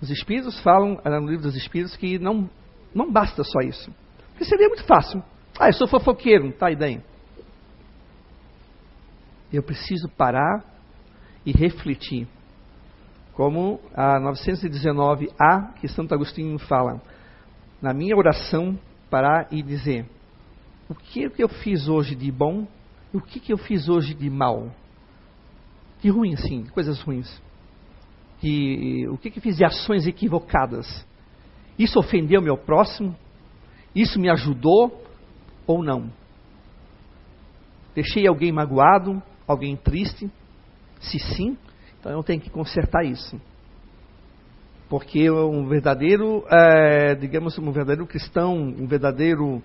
Os 0.00 0.10
espíritos 0.10 0.60
falam, 0.60 1.00
no 1.04 1.28
livro 1.28 1.42
dos 1.42 1.56
espíritos, 1.56 1.96
que 1.96 2.18
não, 2.18 2.48
não 2.94 3.10
basta 3.10 3.42
só 3.42 3.60
isso. 3.60 3.92
Porque 4.30 4.44
seria 4.44 4.68
muito 4.68 4.84
fácil. 4.84 5.22
Ah, 5.58 5.68
eu 5.68 5.72
sou 5.72 5.88
fofoqueiro, 5.88 6.52
tá, 6.52 6.70
e 6.70 6.76
daí? 6.76 7.00
Eu 9.52 9.62
preciso 9.62 10.08
parar 10.08 10.64
e 11.44 11.52
refletir. 11.52 12.28
Como 13.32 13.80
a 13.94 14.20
919A, 14.20 15.74
que 15.74 15.88
Santo 15.88 16.14
Agostinho 16.14 16.58
fala. 16.58 17.00
Na 17.80 17.92
minha 17.92 18.16
oração, 18.16 18.78
parar 19.10 19.48
e 19.50 19.62
dizer: 19.62 20.06
o 20.88 20.94
que, 20.94 21.28
que 21.30 21.42
eu 21.42 21.48
fiz 21.48 21.88
hoje 21.88 22.14
de 22.14 22.30
bom 22.30 22.66
e 23.12 23.16
o 23.16 23.20
que, 23.20 23.40
que 23.40 23.52
eu 23.52 23.58
fiz 23.58 23.88
hoje 23.88 24.14
de 24.14 24.30
mal? 24.30 24.70
De 26.00 26.08
ruim, 26.10 26.36
sim, 26.36 26.66
coisas 26.66 27.00
ruins. 27.02 27.42
E 28.42 29.06
o 29.08 29.18
que, 29.18 29.30
que 29.30 29.40
fiz 29.40 29.56
de 29.56 29.64
ações 29.64 30.06
equivocadas? 30.06 31.06
Isso 31.78 31.98
ofendeu 31.98 32.40
meu 32.40 32.56
próximo? 32.56 33.14
Isso 33.94 34.18
me 34.18 34.30
ajudou 34.30 35.04
ou 35.66 35.82
não? 35.82 36.10
Deixei 37.94 38.26
alguém 38.26 38.52
magoado, 38.52 39.22
alguém 39.46 39.76
triste? 39.76 40.30
Se 41.00 41.18
sim, 41.18 41.56
então 41.98 42.12
eu 42.12 42.22
tenho 42.22 42.40
que 42.40 42.50
consertar 42.50 43.04
isso. 43.04 43.40
Porque 44.88 45.30
um 45.30 45.66
verdadeiro, 45.66 46.44
é, 46.50 47.14
digamos, 47.14 47.58
um 47.58 47.70
verdadeiro 47.70 48.06
cristão, 48.06 48.54
um 48.54 48.86
verdadeiro 48.86 49.62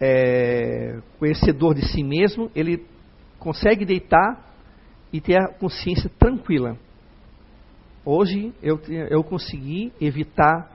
é, 0.00 0.98
conhecedor 1.18 1.74
de 1.74 1.86
si 1.86 2.02
mesmo, 2.02 2.50
ele 2.54 2.86
consegue 3.38 3.84
deitar 3.84 4.54
e 5.12 5.20
ter 5.20 5.36
a 5.36 5.48
consciência 5.48 6.10
tranquila. 6.18 6.76
Hoje 8.08 8.54
eu, 8.62 8.80
eu 9.10 9.24
consegui 9.24 9.92
evitar 10.00 10.70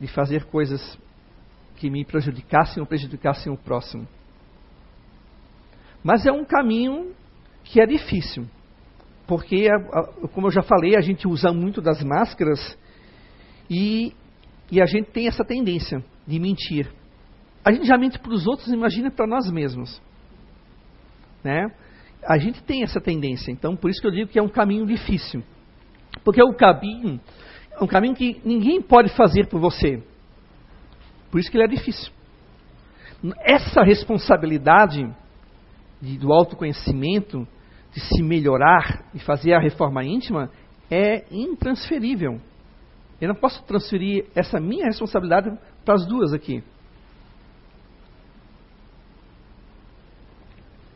de 0.00 0.08
fazer 0.08 0.46
coisas 0.46 0.98
que 1.76 1.88
me 1.88 2.04
prejudicassem 2.04 2.80
ou 2.80 2.86
prejudicassem 2.88 3.52
o 3.52 3.56
próximo. 3.56 4.04
Mas 6.02 6.26
é 6.26 6.32
um 6.32 6.44
caminho 6.44 7.14
que 7.62 7.80
é 7.80 7.86
difícil, 7.86 8.48
porque, 9.28 9.68
como 10.34 10.48
eu 10.48 10.50
já 10.50 10.62
falei, 10.62 10.96
a 10.96 11.00
gente 11.00 11.28
usa 11.28 11.52
muito 11.52 11.80
das 11.80 12.02
máscaras 12.02 12.76
e, 13.70 14.12
e 14.68 14.82
a 14.82 14.86
gente 14.86 15.08
tem 15.12 15.28
essa 15.28 15.44
tendência 15.44 16.04
de 16.26 16.40
mentir. 16.40 16.92
A 17.64 17.70
gente 17.70 17.86
já 17.86 17.96
mente 17.96 18.18
para 18.18 18.32
os 18.32 18.44
outros, 18.44 18.66
imagina 18.72 19.08
para 19.08 19.26
nós 19.28 19.48
mesmos. 19.52 20.02
Né? 21.44 21.70
A 22.24 22.38
gente 22.38 22.60
tem 22.64 22.82
essa 22.82 23.00
tendência, 23.00 23.52
então 23.52 23.76
por 23.76 23.88
isso 23.88 24.00
que 24.00 24.08
eu 24.08 24.12
digo 24.12 24.30
que 24.32 24.38
é 24.38 24.42
um 24.42 24.48
caminho 24.48 24.84
difícil. 24.84 25.44
Porque 26.24 26.42
um 26.42 26.52
caminho, 26.52 27.20
é 27.70 27.82
um 27.82 27.86
caminho 27.86 28.14
que 28.14 28.40
ninguém 28.44 28.80
pode 28.80 29.10
fazer 29.10 29.48
por 29.48 29.60
você. 29.60 30.02
Por 31.30 31.40
isso 31.40 31.50
que 31.50 31.56
ele 31.56 31.64
é 31.64 31.68
difícil. 31.68 32.12
Essa 33.40 33.82
responsabilidade 33.82 35.08
de, 36.00 36.18
do 36.18 36.32
autoconhecimento, 36.32 37.46
de 37.92 38.00
se 38.00 38.22
melhorar 38.22 39.04
e 39.14 39.18
fazer 39.18 39.54
a 39.54 39.60
reforma 39.60 40.04
íntima, 40.04 40.50
é 40.90 41.24
intransferível. 41.30 42.40
Eu 43.20 43.28
não 43.28 43.34
posso 43.34 43.62
transferir 43.64 44.26
essa 44.34 44.60
minha 44.60 44.86
responsabilidade 44.86 45.50
para 45.84 45.94
as 45.94 46.06
duas 46.06 46.32
aqui. 46.32 46.62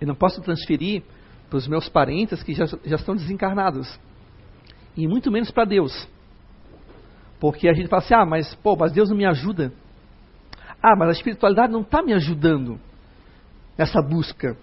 Eu 0.01 0.07
não 0.07 0.15
posso 0.15 0.41
transferir 0.41 1.03
para 1.49 1.57
os 1.57 1.67
meus 1.67 1.89
parentes 1.89 2.43
que 2.43 2.55
já, 2.55 2.65
já 2.67 2.97
estão 2.97 3.15
desencarnados. 3.15 3.99
E 5.01 5.09
muito 5.09 5.31
menos 5.31 5.51
para 5.51 5.65
Deus. 5.65 6.07
Porque 7.41 7.67
a 7.67 7.73
gente 7.73 7.89
fala 7.89 8.03
assim, 8.03 8.13
ah, 8.13 8.27
mas, 8.27 8.55
pô, 8.57 8.77
mas 8.77 8.93
Deus 8.93 9.09
não 9.09 9.17
me 9.17 9.25
ajuda. 9.25 9.73
Ah, 10.83 10.95
mas 10.95 11.09
a 11.09 11.13
espiritualidade 11.13 11.73
não 11.73 11.81
está 11.81 12.03
me 12.03 12.13
ajudando 12.13 12.79
nessa 13.79 14.03
busca. 14.03 14.59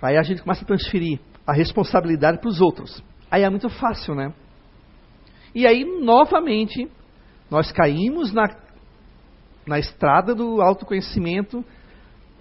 Aí 0.00 0.16
a 0.16 0.22
gente 0.22 0.40
começa 0.40 0.64
a 0.64 0.66
transferir 0.66 1.20
a 1.46 1.52
responsabilidade 1.52 2.38
para 2.38 2.48
os 2.48 2.62
outros. 2.62 3.04
Aí 3.30 3.42
é 3.42 3.50
muito 3.50 3.68
fácil, 3.68 4.14
né? 4.14 4.32
E 5.54 5.66
aí, 5.66 5.84
novamente, 5.84 6.90
nós 7.50 7.70
caímos 7.70 8.32
na, 8.32 8.46
na 9.66 9.78
estrada 9.78 10.34
do 10.34 10.62
autoconhecimento 10.62 11.62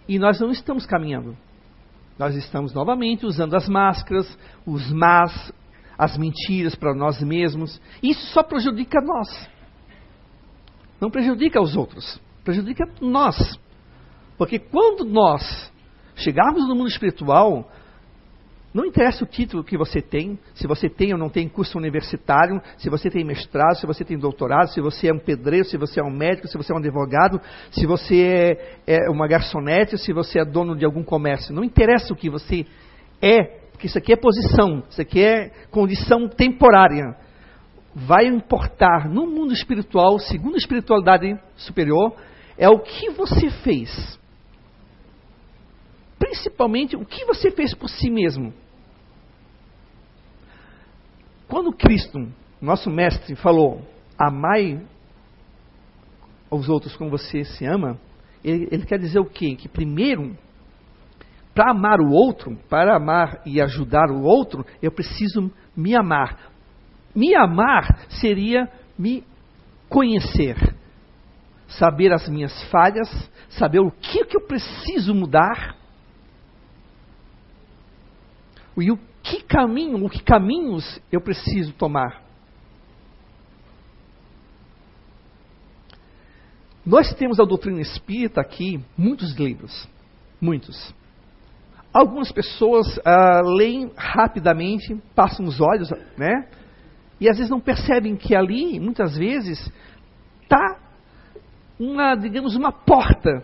e 0.07 0.17
nós 0.17 0.39
não 0.39 0.51
estamos 0.51 0.85
caminhando. 0.85 1.35
Nós 2.17 2.35
estamos 2.35 2.73
novamente 2.73 3.25
usando 3.25 3.53
as 3.55 3.67
máscaras, 3.67 4.37
os 4.65 4.89
más, 4.93 5.51
as 5.99 6.17
mentiras 6.17 6.75
para 6.75 6.95
nós 6.95 7.21
mesmos. 7.21 7.81
Isso 8.01 8.25
só 8.27 8.41
prejudica 8.41 9.01
nós. 9.01 9.49
Não 11.01 11.11
prejudica 11.11 11.61
os 11.61 11.75
outros, 11.75 12.19
prejudica 12.41 12.85
nós. 13.01 13.59
Porque 14.37 14.57
quando 14.57 15.03
nós 15.03 15.69
chegarmos 16.15 16.65
no 16.69 16.75
mundo 16.75 16.87
espiritual, 16.87 17.69
não 18.73 18.85
interessa 18.85 19.25
o 19.25 19.27
título 19.27 19.63
que 19.63 19.77
você 19.77 20.01
tem, 20.01 20.39
se 20.53 20.67
você 20.67 20.87
tem 20.87 21.11
ou 21.11 21.19
não 21.19 21.29
tem 21.29 21.49
curso 21.49 21.77
universitário, 21.77 22.61
se 22.77 22.89
você 22.89 23.09
tem 23.09 23.25
mestrado, 23.25 23.75
se 23.75 23.85
você 23.85 24.05
tem 24.05 24.17
doutorado, 24.17 24.69
se 24.69 24.79
você 24.79 25.09
é 25.09 25.13
um 25.13 25.19
pedreiro, 25.19 25.65
se 25.65 25.77
você 25.77 25.99
é 25.99 26.03
um 26.03 26.11
médico, 26.11 26.47
se 26.47 26.55
você 26.55 26.71
é 26.71 26.75
um 26.75 26.79
advogado, 26.79 27.41
se 27.71 27.85
você 27.85 28.57
é, 28.87 29.05
é 29.05 29.09
uma 29.09 29.27
garçonete, 29.27 29.97
se 29.97 30.13
você 30.13 30.39
é 30.39 30.45
dono 30.45 30.77
de 30.77 30.85
algum 30.85 31.03
comércio. 31.03 31.53
Não 31.53 31.63
interessa 31.63 32.13
o 32.13 32.15
que 32.15 32.29
você 32.29 32.65
é, 33.21 33.58
porque 33.79 33.87
isso 33.87 33.97
aqui 33.97 34.11
é 34.11 34.17
posição, 34.17 34.83
isso 34.89 35.01
aqui 35.01 35.23
é 35.23 35.51
condição 35.71 36.27
temporária. 36.27 37.15
Vai 37.95 38.25
importar 38.25 39.07
no 39.07 39.25
mundo 39.25 39.53
espiritual, 39.53 40.19
segundo 40.19 40.55
a 40.55 40.57
espiritualidade 40.57 41.39
superior, 41.55 42.13
é 42.57 42.67
o 42.67 42.79
que 42.79 43.09
você 43.11 43.49
fez 43.49 44.19
principalmente 46.19 46.95
o 46.95 47.05
que 47.05 47.25
você 47.25 47.49
fez 47.49 47.73
por 47.73 47.89
si 47.89 48.09
mesmo. 48.09 48.53
Quando 51.47 51.71
Cristo, 51.71 52.19
nosso 52.61 52.89
mestre, 52.89 53.35
falou: 53.35 53.81
Amai 54.17 54.79
aos 56.51 56.69
outros 56.69 56.95
como 56.95 57.09
você 57.09 57.43
se 57.45 57.65
ama, 57.65 57.97
ele, 58.43 58.67
ele 58.71 58.85
quer 58.85 58.99
dizer 58.99 59.19
o 59.19 59.25
quê? 59.25 59.55
Que 59.55 59.67
primeiro, 59.67 60.37
para 61.59 61.71
amar 61.71 61.99
o 61.99 62.09
outro, 62.11 62.55
para 62.69 62.95
amar 62.95 63.41
e 63.45 63.59
ajudar 63.59 64.09
o 64.09 64.21
outro, 64.21 64.65
eu 64.81 64.89
preciso 64.89 65.51
me 65.75 65.93
amar. 65.93 66.49
Me 67.13 67.35
amar 67.35 68.07
seria 68.21 68.71
me 68.97 69.25
conhecer, 69.89 70.55
saber 71.67 72.13
as 72.13 72.29
minhas 72.29 72.63
falhas, 72.69 73.09
saber 73.49 73.79
o 73.79 73.91
que, 73.91 74.23
que 74.23 74.37
eu 74.37 74.47
preciso 74.47 75.13
mudar 75.13 75.75
e 78.77 78.89
o 78.89 78.97
que 79.21 79.43
caminho, 79.43 80.05
o 80.05 80.09
que 80.09 80.23
caminhos 80.23 81.01
eu 81.11 81.19
preciso 81.19 81.73
tomar. 81.73 82.23
Nós 86.85 87.13
temos 87.15 87.37
a 87.37 87.43
doutrina 87.43 87.81
espírita 87.81 88.39
aqui, 88.39 88.81
muitos 88.97 89.35
livros, 89.35 89.89
muitos. 90.39 90.97
Algumas 91.99 92.31
pessoas 92.31 92.97
ah, 93.03 93.41
leem 93.43 93.91
rapidamente, 93.97 94.95
passam 95.13 95.45
os 95.45 95.59
olhos, 95.59 95.89
né? 96.17 96.47
E 97.19 97.27
às 97.27 97.35
vezes 97.35 97.49
não 97.49 97.59
percebem 97.59 98.15
que 98.15 98.33
ali, 98.33 98.79
muitas 98.79 99.17
vezes, 99.17 99.69
está 100.41 100.79
uma, 101.77 102.15
digamos, 102.15 102.55
uma 102.55 102.71
porta 102.71 103.43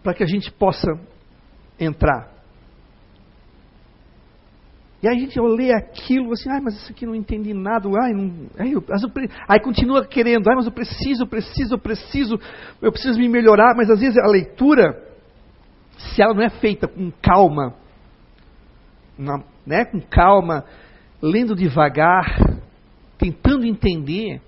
para 0.00 0.14
que 0.14 0.22
a 0.22 0.26
gente 0.26 0.48
possa 0.52 0.92
entrar. 1.80 2.30
E 5.02 5.08
aí 5.08 5.16
a 5.16 5.18
gente 5.18 5.40
lê 5.40 5.74
aquilo 5.74 6.32
assim, 6.32 6.48
ai, 6.48 6.60
mas 6.60 6.76
isso 6.76 6.92
aqui 6.92 7.04
não 7.04 7.16
entendi 7.16 7.52
nada, 7.52 7.88
ai, 8.00 8.12
não, 8.12 8.46
ai, 8.56 8.68
eu, 8.68 8.84
eu, 8.88 9.28
aí 9.48 9.58
continua 9.58 10.06
querendo, 10.06 10.48
ai, 10.48 10.54
mas 10.54 10.66
eu 10.66 10.72
preciso, 10.72 11.26
preciso, 11.26 11.76
preciso, 11.76 12.38
eu 12.80 12.92
preciso 12.92 13.18
me 13.18 13.28
melhorar, 13.28 13.74
mas 13.76 13.90
às 13.90 13.98
vezes 13.98 14.16
a 14.18 14.28
leitura, 14.28 15.11
se 15.96 16.22
ela 16.22 16.34
não 16.34 16.42
é 16.42 16.50
feita 16.50 16.88
com 16.88 17.10
calma, 17.10 17.74
na, 19.18 19.42
né, 19.66 19.84
com 19.84 20.00
calma, 20.00 20.64
lendo 21.20 21.54
devagar, 21.54 22.38
tentando 23.18 23.64
entender, 23.64 24.40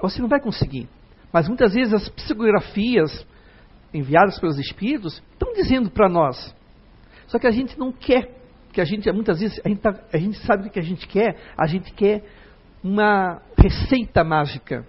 você 0.00 0.20
não 0.20 0.28
vai 0.28 0.40
conseguir. 0.40 0.88
Mas 1.32 1.48
muitas 1.48 1.74
vezes 1.74 1.92
as 1.92 2.08
psicografias 2.08 3.26
enviadas 3.92 4.38
pelos 4.38 4.58
espíritos 4.58 5.22
estão 5.32 5.52
dizendo 5.52 5.90
para 5.90 6.08
nós. 6.08 6.54
Só 7.26 7.38
que 7.38 7.46
a 7.46 7.50
gente 7.50 7.78
não 7.78 7.92
quer 7.92 8.38
que 8.72 8.80
a 8.80 8.84
gente, 8.84 9.10
muitas 9.12 9.40
vezes, 9.40 9.60
a 9.64 9.68
gente, 9.68 9.80
tá, 9.80 9.94
a 10.12 10.18
gente 10.18 10.38
sabe 10.46 10.68
o 10.68 10.70
que 10.70 10.78
a 10.78 10.82
gente 10.82 11.06
quer, 11.08 11.36
a 11.56 11.66
gente 11.66 11.92
quer 11.92 12.24
uma 12.82 13.42
receita 13.56 14.22
mágica. 14.22 14.86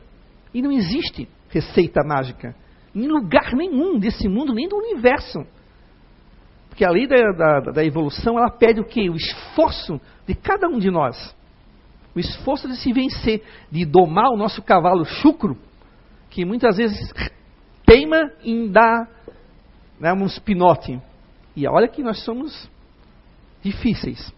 E 0.53 0.61
não 0.61 0.71
existe 0.71 1.27
receita 1.49 2.03
mágica. 2.05 2.55
Em 2.96 3.08
lugar 3.08 3.53
nenhum 3.53 4.00
desse 4.00 4.27
mundo, 4.27 4.53
nem 4.53 4.67
do 4.67 4.77
universo. 4.77 5.39
Porque 6.69 6.86
a 6.86 6.91
lei 6.91 7.08
da, 7.08 7.31
da, 7.31 7.72
da 7.72 7.86
evolução, 7.86 8.38
ela 8.38 8.50
pede 8.50 8.79
o 8.79 8.86
quê? 8.86 9.10
O 9.10 9.15
esforço 9.15 10.00
de 10.25 10.34
cada 10.34 10.67
um 10.67 10.79
de 10.79 10.89
nós. 10.89 11.36
O 12.15 12.19
esforço 12.19 12.67
de 12.67 12.77
se 12.77 12.91
vencer, 12.93 13.43
de 13.72 13.86
domar 13.86 14.29
o 14.31 14.38
nosso 14.38 14.62
cavalo 14.62 15.05
chucro, 15.05 15.58
que 16.29 16.46
muitas 16.46 16.77
vezes 16.77 17.13
teima 17.86 18.31
em 18.43 18.72
dar 18.72 19.10
né, 20.00 20.13
um 20.13 20.25
spinote. 20.27 21.00
E 21.55 21.67
olha 21.67 21.88
que 21.88 22.01
nós 22.01 22.24
somos 22.24 22.69
difíceis. 23.62 24.34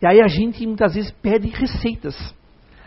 E 0.00 0.06
aí 0.06 0.20
a 0.20 0.28
gente 0.28 0.66
muitas 0.66 0.94
vezes 0.94 1.10
pede 1.10 1.48
receitas. 1.48 2.14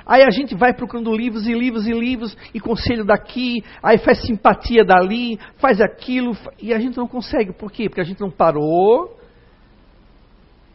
Aí 0.09 0.23
a 0.23 0.31
gente 0.31 0.55
vai 0.55 0.73
procurando 0.73 1.15
livros 1.15 1.45
e 1.45 1.53
livros 1.53 1.87
e 1.87 1.93
livros, 1.93 2.35
e 2.51 2.59
conselho 2.59 3.05
daqui, 3.05 3.63
aí 3.81 3.99
faz 3.99 4.25
simpatia 4.25 4.83
dali, 4.83 5.39
faz 5.59 5.79
aquilo, 5.79 6.35
e 6.59 6.73
a 6.73 6.79
gente 6.79 6.97
não 6.97 7.07
consegue. 7.07 7.53
Por 7.53 7.71
quê? 7.71 7.87
Porque 7.87 8.01
a 8.01 8.03
gente 8.03 8.19
não 8.19 8.31
parou, 8.31 9.15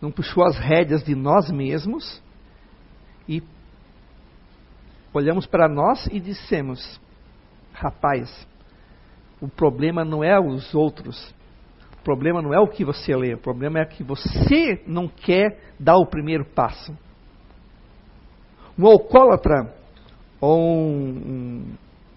não 0.01 0.13
puxou 0.13 0.45
as 0.45 0.57
rédeas 0.57 1.03
de 1.03 1.17
nós 1.17 1.51
mesmos, 1.51 2.23
e 3.29 3.43
olhamos 5.13 5.47
para 5.47 5.69
nós 5.69 6.07
e 6.13 6.21
dissemos: 6.21 7.01
rapaz, 7.73 8.47
o 9.41 9.49
problema 9.49 10.05
não 10.05 10.23
é 10.23 10.39
os 10.39 10.73
outros, 10.77 11.35
o 11.99 12.05
problema 12.05 12.41
não 12.41 12.55
é 12.55 12.61
o 12.61 12.69
que 12.69 12.85
você 12.85 13.17
lê, 13.17 13.35
o 13.35 13.39
problema 13.39 13.81
é 13.81 13.85
que 13.85 14.05
você 14.05 14.81
não 14.87 15.09
quer 15.09 15.59
dar 15.81 15.97
o 15.97 16.07
primeiro 16.07 16.45
passo. 16.45 16.97
Um 18.79 18.87
alcoólatra 18.87 19.73
ou 20.41 20.61
um, 20.61 21.75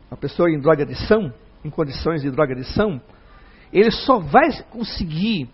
uma 0.09 0.17
pessoa 0.17 0.49
em 0.49 0.59
drogadição, 0.59 1.31
em 1.63 1.69
condições 1.69 2.21
de 2.21 2.31
drogadição, 2.31 3.01
ele 3.71 3.91
só 3.91 4.19
vai 4.19 4.63
conseguir 4.71 5.49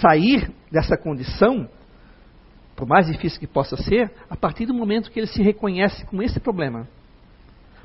sair 0.00 0.50
dessa 0.70 0.96
condição, 0.96 1.68
por 2.74 2.86
mais 2.86 3.06
difícil 3.06 3.38
que 3.38 3.46
possa 3.46 3.76
ser, 3.76 4.10
a 4.28 4.36
partir 4.36 4.66
do 4.66 4.74
momento 4.74 5.10
que 5.10 5.20
ele 5.20 5.26
se 5.26 5.42
reconhece 5.42 6.04
com 6.06 6.22
esse 6.22 6.40
problema. 6.40 6.88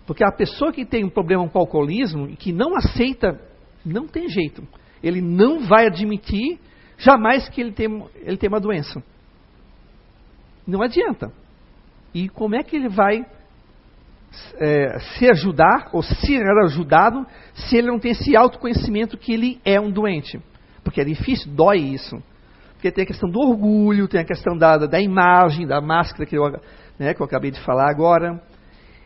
Porque 0.05 0.23
a 0.23 0.31
pessoa 0.31 0.71
que 0.71 0.85
tem 0.85 1.03
um 1.03 1.09
problema 1.09 1.47
com 1.49 1.57
o 1.57 1.61
alcoolismo 1.61 2.27
e 2.27 2.35
que 2.35 2.53
não 2.53 2.75
aceita, 2.75 3.39
não 3.83 4.07
tem 4.07 4.29
jeito. 4.29 4.65
Ele 5.03 5.21
não 5.21 5.67
vai 5.67 5.87
admitir 5.87 6.59
jamais 6.97 7.49
que 7.49 7.59
ele 7.59 7.71
tem, 7.71 8.05
ele 8.21 8.37
tem 8.37 8.47
uma 8.47 8.59
doença. 8.59 9.03
Não 10.65 10.81
adianta. 10.81 11.31
E 12.15 12.29
como 12.29 12.55
é 12.55 12.63
que 12.63 12.77
ele 12.77 12.87
vai 12.87 13.25
é, 14.57 14.99
se 14.99 15.29
ajudar 15.29 15.89
ou 15.91 16.01
ser 16.01 16.41
ajudado 16.63 17.27
se 17.53 17.75
ele 17.75 17.87
não 17.87 17.99
tem 17.99 18.11
esse 18.11 18.37
autoconhecimento 18.37 19.17
que 19.17 19.33
ele 19.33 19.59
é 19.65 19.81
um 19.81 19.91
doente? 19.91 20.39
Porque 20.81 21.01
é 21.01 21.03
difícil, 21.03 21.51
dói 21.51 21.79
isso. 21.79 22.15
Porque 22.71 22.89
tem 22.89 23.03
a 23.03 23.07
questão 23.07 23.29
do 23.29 23.37
orgulho, 23.37 24.07
tem 24.07 24.21
a 24.21 24.25
questão 24.25 24.57
da, 24.57 24.77
da 24.77 25.01
imagem, 25.01 25.67
da 25.67 25.81
máscara 25.81 26.25
que 26.25 26.37
eu, 26.37 26.49
né, 26.97 27.13
que 27.13 27.21
eu 27.21 27.25
acabei 27.25 27.51
de 27.51 27.59
falar 27.59 27.91
agora. 27.91 28.41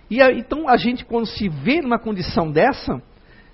E 0.07 0.21
então 0.37 0.69
a 0.69 0.77
gente, 0.77 1.03
quando 1.03 1.25
se 1.25 1.49
vê 1.49 1.81
numa 1.81 1.97
condição 1.97 2.51
dessa, 2.51 3.01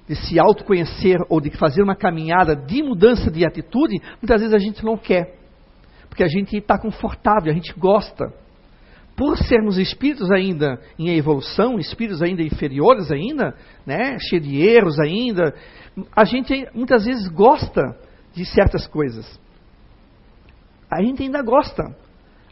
de 0.05 0.17
se 0.17 0.37
autoconhecer 0.37 1.17
ou 1.29 1.39
de 1.39 1.49
fazer 1.51 1.81
uma 1.81 1.95
caminhada 1.95 2.57
de 2.57 2.83
mudança 2.83 3.31
de 3.31 3.45
atitude, 3.45 4.01
muitas 4.21 4.41
vezes 4.41 4.53
a 4.53 4.59
gente 4.59 4.83
não 4.83 4.97
quer. 4.97 5.37
Porque 6.09 6.23
a 6.23 6.27
gente 6.27 6.57
está 6.57 6.77
confortável, 6.77 7.53
a 7.53 7.55
gente 7.55 7.73
gosta 7.79 8.43
por 9.15 9.37
sermos 9.37 9.77
espíritos 9.77 10.29
ainda 10.29 10.79
em 10.99 11.09
evolução, 11.15 11.79
espíritos 11.79 12.21
ainda 12.21 12.43
inferiores 12.43 13.11
ainda, 13.11 13.55
né, 13.85 14.17
cheio 14.19 14.41
de 14.41 14.61
erros 14.61 14.99
ainda, 14.99 15.53
a 16.15 16.25
gente 16.25 16.67
muitas 16.73 17.05
vezes 17.05 17.27
gosta 17.29 17.81
de 18.33 18.45
certas 18.45 18.85
coisas. 18.87 19.39
A 20.91 21.01
gente 21.01 21.23
ainda 21.23 21.41
gosta. 21.41 21.83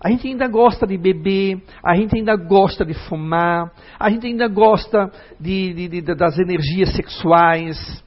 A 0.01 0.09
gente 0.09 0.27
ainda 0.27 0.49
gosta 0.49 0.85
de 0.85 0.97
beber, 0.97 1.61
a 1.81 1.95
gente 1.95 2.17
ainda 2.17 2.35
gosta 2.35 2.83
de 2.83 2.93
fumar, 2.93 3.71
a 3.97 4.09
gente 4.09 4.27
ainda 4.27 4.49
gosta 4.49 5.09
de, 5.39 5.73
de, 5.73 5.87
de, 5.87 6.15
das 6.15 6.37
energias 6.37 6.93
sexuais, 6.93 8.03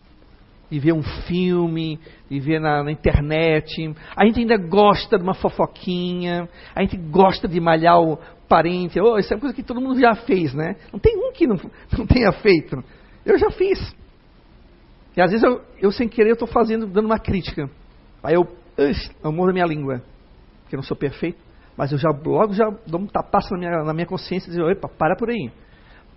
de 0.71 0.79
ver 0.79 0.93
um 0.93 1.03
filme, 1.03 1.99
de 2.31 2.39
ver 2.39 2.61
na, 2.61 2.83
na, 2.83 2.93
internet. 2.93 3.95
A 4.15 4.27
gente 4.27 4.41
ainda 4.41 4.59
gosta 4.59 5.17
de 5.17 5.25
uma 5.25 5.33
fofoquinha, 5.33 6.47
a 6.75 6.83
gente 6.83 6.99
gosta 6.99 7.49
de 7.49 7.59
malhar 7.61 7.99
o, 7.99 8.19
parente. 8.49 9.01
Oh, 9.01 9.19
isso 9.19 9.33
é 9.33 9.39
coisa 9.39 9.55
que 9.55 9.63
todo 9.63 9.81
mundo 9.81 10.01
já 10.01 10.15
fez, 10.15 10.55
né? 10.55 10.77
Não 10.93 10.99
tem 10.99 11.17
um 11.17 11.33
que 11.33 11.47
não, 11.47 11.57
não 11.97 12.07
tenha 12.07 12.33
feito. 12.33 12.83
Eu 13.25 13.39
já 13.39 13.51
fiz. 13.51 13.95
E 15.17 15.21
às 15.21 15.31
vezes 15.31 15.43
eu, 15.43 15.63
eu 15.81 15.91
sem 15.91 16.09
querer, 16.09 16.33
estou 16.33 16.49
fazendo, 16.49 16.87
dando 16.87 17.07
uma 17.07 17.19
crítica. 17.19 17.71
Aí 18.23 18.35
eu, 18.35 18.47
eu 18.77 19.33
morro 19.33 19.49
da 19.49 19.53
minha 19.53 19.67
língua, 19.67 20.03
porque 20.63 20.77
eu 20.77 20.79
não 20.79 20.85
sou 20.85 20.97
perfeito. 20.97 21.39
Mas 21.77 21.93
eu 21.93 21.99
já 21.99 22.09
logo 22.09 22.55
já 22.55 22.71
dou 22.87 23.01
um 23.01 23.07
tapaço 23.07 23.53
na 23.53 23.59
minha, 23.59 23.85
na 23.85 23.93
minha 23.93 24.07
consciência 24.07 24.49
e 24.49 24.53
digo, 24.53 24.71
opa, 24.71 24.89
para 24.89 25.17
por 25.17 25.29
aí. 25.29 25.51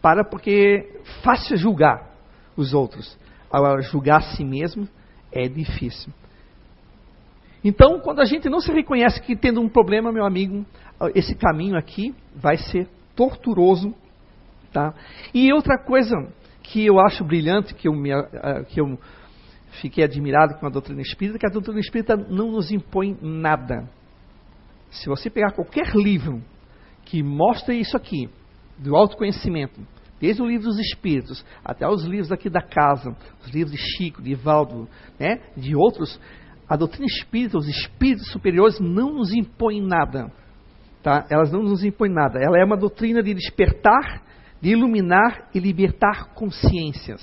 Para 0.01 0.23
porque 0.23 1.01
fácil 1.21 1.57
julgar 1.57 2.09
os 2.55 2.73
outros. 2.73 3.17
Agora, 3.51 3.81
julgar 3.81 4.17
a 4.17 4.21
si 4.21 4.43
mesmo 4.43 4.87
é 5.31 5.47
difícil. 5.47 6.13
Então, 7.63 7.99
quando 7.99 8.21
a 8.21 8.25
gente 8.25 8.47
não 8.49 8.61
se 8.61 8.71
reconhece 8.71 9.21
que 9.21 9.35
tendo 9.35 9.59
um 9.59 9.67
problema, 9.67 10.11
meu 10.11 10.25
amigo, 10.25 10.65
esse 11.15 11.35
caminho 11.35 11.77
aqui 11.77 12.13
vai 12.35 12.57
ser 12.57 12.87
torturoso. 13.15 13.93
Tá? 14.71 14.93
E 15.33 15.51
outra 15.51 15.77
coisa 15.83 16.15
que 16.61 16.85
eu 16.85 16.99
acho 16.99 17.23
brilhante, 17.23 17.73
que 17.73 17.87
eu, 17.87 17.93
me, 17.93 18.09
que 18.69 18.79
eu 18.79 18.99
fiquei 19.81 20.03
admirado 20.03 20.55
com 20.59 20.67
a 20.67 20.69
doutrina 20.69 21.01
espírita, 21.01 21.37
é 21.37 21.39
que 21.39 21.47
a 21.47 21.51
doutrina 21.51 21.79
espírita 21.79 22.15
não 22.15 22.51
nos 22.51 22.71
impõe 22.71 23.17
nada. 23.21 23.89
Se 24.91 25.07
você 25.07 25.29
pegar 25.29 25.51
qualquer 25.51 25.95
livro 25.95 26.43
que 27.05 27.23
mostre 27.23 27.79
isso 27.79 27.97
aqui, 27.97 28.29
do 28.77 28.95
autoconhecimento, 28.95 29.81
desde 30.19 30.41
o 30.41 30.45
livro 30.45 30.67
dos 30.67 30.79
Espíritos 30.79 31.45
até 31.63 31.87
os 31.87 32.03
livros 32.03 32.31
aqui 32.31 32.49
da 32.49 32.61
casa, 32.61 33.15
os 33.41 33.49
livros 33.49 33.71
de 33.71 33.77
Chico, 33.77 34.21
de 34.21 34.31
Ivaldo, 34.31 34.87
né, 35.19 35.41
de 35.55 35.75
outros, 35.75 36.19
a 36.67 36.75
doutrina 36.75 37.05
espírita, 37.05 37.57
os 37.57 37.67
espíritos 37.67 38.31
superiores 38.31 38.79
não 38.79 39.13
nos 39.13 39.33
impõem 39.33 39.81
nada. 39.81 40.31
Tá? 41.01 41.25
Elas 41.29 41.51
não 41.51 41.61
nos 41.61 41.83
impõem 41.83 42.11
nada. 42.11 42.39
Ela 42.39 42.59
é 42.59 42.65
uma 42.65 42.77
doutrina 42.77 43.23
de 43.23 43.33
despertar, 43.33 44.21
de 44.61 44.71
iluminar 44.71 45.49
e 45.53 45.59
libertar 45.59 46.33
consciências. 46.33 47.21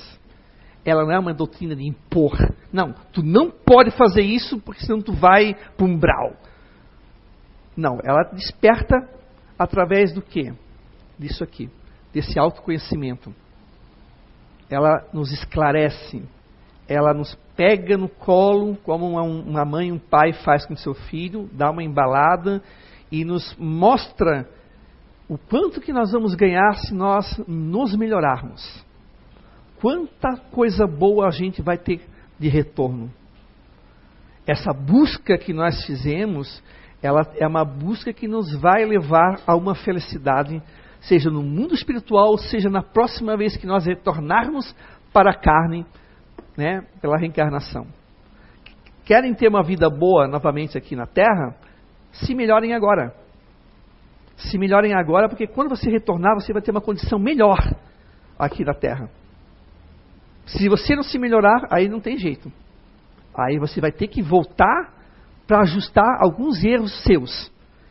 Ela 0.85 1.05
não 1.05 1.13
é 1.13 1.19
uma 1.19 1.35
doutrina 1.35 1.75
de 1.75 1.87
impor. 1.87 2.37
Não, 2.73 2.95
tu 3.13 3.23
não 3.23 3.51
pode 3.51 3.91
fazer 3.91 4.23
isso 4.23 4.59
porque 4.61 4.85
senão 4.85 5.03
tu 5.03 5.13
vai 5.13 5.55
para 5.77 5.87
um 5.87 5.99
brau. 5.99 6.33
Não, 7.77 7.99
ela 8.03 8.23
desperta 8.33 8.97
através 9.59 10.15
do 10.15 10.23
quê? 10.23 10.53
Disso 11.19 11.45
aqui, 11.45 11.69
desse 12.13 12.39
autoconhecimento. 12.39 13.35
Ela 14.71 15.07
nos 15.13 15.31
esclarece, 15.33 16.23
ela 16.89 17.13
nos 17.13 17.35
pega 17.55 17.97
no 17.97 18.09
colo, 18.09 18.77
como 18.83 19.11
uma, 19.11 19.23
uma 19.23 19.65
mãe, 19.65 19.93
um 19.93 19.99
pai 19.99 20.33
faz 20.33 20.65
com 20.65 20.75
seu 20.77 20.95
filho, 20.95 21.49
dá 21.53 21.71
uma 21.71 21.83
embalada 21.83 22.63
e 23.11 23.25
nos 23.25 23.55
mostra 23.59 24.49
o 25.29 25.37
quanto 25.37 25.81
que 25.81 25.93
nós 25.93 26.13
vamos 26.13 26.35
ganhar 26.35 26.73
se 26.75 26.95
nós 26.95 27.27
nos 27.47 27.95
melhorarmos. 27.97 28.85
Quanta 29.81 30.37
coisa 30.51 30.87
boa 30.87 31.27
a 31.27 31.31
gente 31.31 31.61
vai 31.61 31.77
ter 31.77 32.01
de 32.39 32.49
retorno. 32.49 33.11
Essa 34.47 34.73
busca 34.73 35.37
que 35.37 35.53
nós 35.53 35.85
fizemos, 35.85 36.63
ela 37.03 37.23
é 37.37 37.47
uma 37.47 37.65
busca 37.65 38.13
que 38.13 38.29
nos 38.29 38.55
vai 38.55 38.85
levar 38.85 39.41
a 39.47 39.57
uma 39.57 39.75
felicidade, 39.75 40.63
seja 41.01 41.31
no 41.31 41.43
mundo 41.43 41.75
espiritual, 41.75 42.39
seja 42.39 42.71
na 42.71 42.83
próxima 42.83 43.37
vez 43.37 43.57
que 43.57 43.67
nós 43.67 43.85
retornarmos 43.85 44.75
para 45.13 45.31
a 45.31 45.35
carne, 45.35 45.85
né, 46.57 46.87
pela 47.01 47.19
reencarnação. 47.19 47.87
Querem 49.05 49.35
ter 49.35 49.49
uma 49.49 49.63
vida 49.63 49.91
boa 49.91 50.27
novamente 50.27 50.79
aqui 50.79 50.97
na 50.97 51.07
Terra? 51.07 51.57
Se 52.25 52.35
melhorem 52.35 52.75
agora. 52.75 53.15
Se 54.37 54.59
melhorem 54.59 54.95
agora, 54.95 55.29
porque 55.29 55.47
quando 55.47 55.71
você 55.71 55.91
retornar, 55.91 56.35
você 56.35 56.53
vai 56.53 56.61
ter 56.61 56.71
uma 56.71 56.81
condição 56.81 57.19
melhor 57.19 57.59
aqui 58.39 58.65
na 58.65 58.75
Terra. 58.75 59.09
Se 60.47 60.69
você 60.69 60.95
não 60.95 61.03
se 61.03 61.19
melhorar, 61.19 61.67
aí 61.71 61.89
não 61.89 62.01
tem 62.01 62.19
jeito. 62.19 62.53
Aí 63.35 63.59
você 63.59 63.81
vai 63.81 63.91
ter 63.91 64.09
que 64.09 64.23
voltar 64.23 64.95
para 65.47 65.61
ajustar 65.61 66.19
alguns 66.21 66.63
erros 66.63 67.03
seus. 67.03 67.51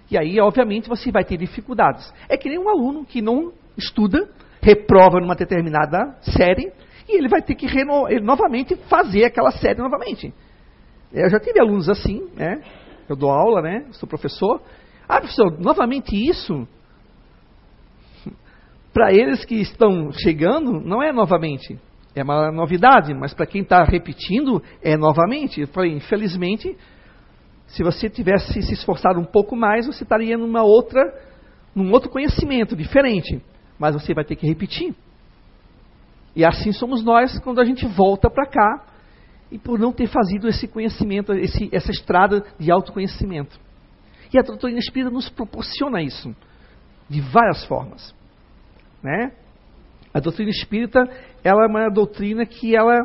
E 0.10 0.18
aí, 0.18 0.40
obviamente, 0.40 0.88
você 0.88 1.12
vai 1.12 1.24
ter 1.24 1.38
dificuldades. 1.38 2.14
É 2.30 2.38
que 2.38 2.48
nem 2.48 2.60
um 2.60 2.70
aluno 2.70 3.06
que 3.06 3.22
não 3.22 3.52
estuda, 3.78 4.30
reprova 4.62 5.20
numa 5.20 5.36
determinada 5.36 6.16
série, 6.22 6.72
e 7.08 7.18
ele 7.18 7.28
vai 7.28 7.42
ter 7.42 7.56
que 7.56 7.68
novamente 8.22 8.76
fazer 8.88 9.26
aquela 9.26 9.52
série 9.52 9.80
novamente. 9.80 10.34
Eu 11.12 11.30
já 11.30 11.40
tive 11.40 11.60
alunos 11.60 11.90
assim, 11.90 12.28
né? 12.36 12.62
Eu 13.08 13.16
dou 13.16 13.30
aula, 13.30 13.62
né? 13.62 13.86
Sou 13.92 14.08
professor. 14.08 14.62
Ah, 15.08 15.20
professor, 15.20 15.60
novamente 15.60 16.16
isso? 16.16 16.68
Para 18.94 19.14
eles 19.14 19.46
que 19.46 19.56
estão 19.56 20.12
chegando, 20.12 20.80
não 20.82 21.02
é 21.02 21.12
novamente. 21.12 21.80
é 22.16 22.24
uma 22.24 22.52
novidade, 22.52 23.14
mas 23.14 23.34
para 23.34 23.46
quem 23.46 23.62
está 23.62 23.84
repetindo, 23.84 24.64
é 24.82 24.96
novamente. 24.96 25.62
Eu 25.62 25.68
falei, 25.68 25.92
infelizmente, 25.92 26.76
se 27.68 27.84
você 27.84 28.10
tivesse 28.10 28.62
se 28.62 28.74
esforçado 28.74 29.20
um 29.20 29.26
pouco 29.26 29.56
mais, 29.56 29.86
você 29.86 30.04
estaria 30.04 30.38
numa 30.38 30.64
outra, 30.64 31.02
num 31.76 31.92
outro 31.92 32.10
conhecimento 32.10 32.76
diferente. 32.76 33.42
Mas 33.78 33.94
você 33.94 34.14
vai 34.14 34.24
ter 34.24 34.36
que 34.36 34.48
repetir. 34.48 34.96
E 36.36 36.44
assim 36.46 36.72
somos 36.72 37.04
nós 37.04 37.38
quando 37.40 37.60
a 37.60 37.66
gente 37.66 37.86
volta 37.86 38.30
para 38.30 38.46
cá 38.46 38.95
e 39.52 39.58
por 39.58 39.80
não 39.80 39.92
ter 39.92 40.08
fazido 40.08 40.48
esse 40.48 40.68
conhecimento, 40.68 41.34
esse, 41.34 41.70
essa 41.72 41.92
estrada 41.92 42.44
de 42.60 42.72
autoconhecimento. 42.72 43.60
E 44.34 44.40
a 44.40 44.42
doutrina 44.42 44.80
espírita 44.80 45.12
nos 45.12 45.30
proporciona 45.30 46.02
isso 46.02 46.36
de 47.10 47.22
várias 47.22 47.64
formas, 47.66 48.14
né? 49.02 49.32
A 50.14 50.20
doutrina 50.20 50.50
espírita, 50.50 51.00
ela 51.44 51.66
é 51.66 51.68
uma 51.68 51.90
doutrina 51.90 52.46
que 52.46 52.76
ela, 52.76 52.96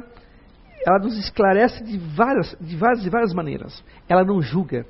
ela 0.87 0.99
nos 1.01 1.19
esclarece 1.19 1.83
de 1.83 1.99
várias, 1.99 2.57
de 2.61 2.77
várias, 2.77 3.03
de 3.03 3.11
várias 3.11 3.35
maneiras. 3.35 3.85
Ela 4.09 4.25
não 4.25 4.41
julga. 4.41 4.87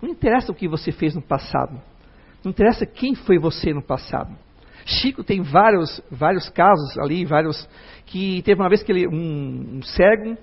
Não 0.00 0.08
interessa 0.08 0.52
o 0.52 0.54
que 0.54 0.68
você 0.68 0.92
fez 0.92 1.14
no 1.14 1.22
passado. 1.22 1.80
Não 2.44 2.50
interessa 2.50 2.86
quem 2.86 3.14
foi 3.14 3.38
você 3.38 3.74
no 3.74 3.82
passado. 3.82 4.36
Chico 4.84 5.24
tem 5.24 5.42
vários, 5.42 6.02
vários 6.10 6.48
casos 6.50 6.98
ali, 6.98 7.24
vários 7.24 7.68
que 8.06 8.42
teve 8.42 8.60
uma 8.60 8.68
vez 8.68 8.82
que 8.82 8.92
ele, 8.92 9.08
um, 9.08 9.78
um 9.78 9.82
cego, 9.82 10.36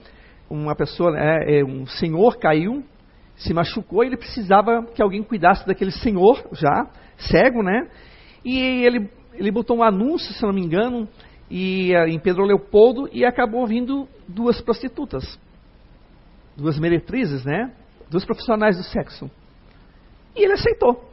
uma 0.49 0.75
pessoa, 0.75 1.17
é, 1.17 1.59
é, 1.59 1.63
um 1.63 1.85
senhor 1.85 2.37
caiu, 2.37 2.83
se 3.35 3.53
machucou 3.53 4.03
e 4.03 4.07
ele 4.07 4.17
precisava 4.17 4.83
que 4.93 5.01
alguém 5.01 5.23
cuidasse 5.23 5.65
daquele 5.65 5.91
senhor 5.91 6.43
já 6.53 6.87
cego, 7.17 7.61
né? 7.63 7.87
E 8.43 8.83
ele 8.83 9.09
ele 9.33 9.51
botou 9.51 9.77
um 9.77 9.83
anúncio, 9.83 10.33
se 10.33 10.43
não 10.43 10.53
me 10.53 10.61
engano, 10.61 11.07
e, 11.49 11.93
eh, 11.93 12.09
em 12.09 12.19
Pedro 12.19 12.45
Leopoldo 12.45 13.09
e 13.11 13.25
acabou 13.25 13.65
vindo 13.65 14.07
duas 14.27 14.61
prostitutas, 14.61 15.39
duas 16.55 16.79
meretrizes, 16.79 17.43
né? 17.43 17.73
Duas 18.09 18.25
profissionais 18.25 18.77
do 18.77 18.83
sexo. 18.83 19.29
E 20.35 20.43
ele 20.43 20.53
aceitou. 20.53 21.10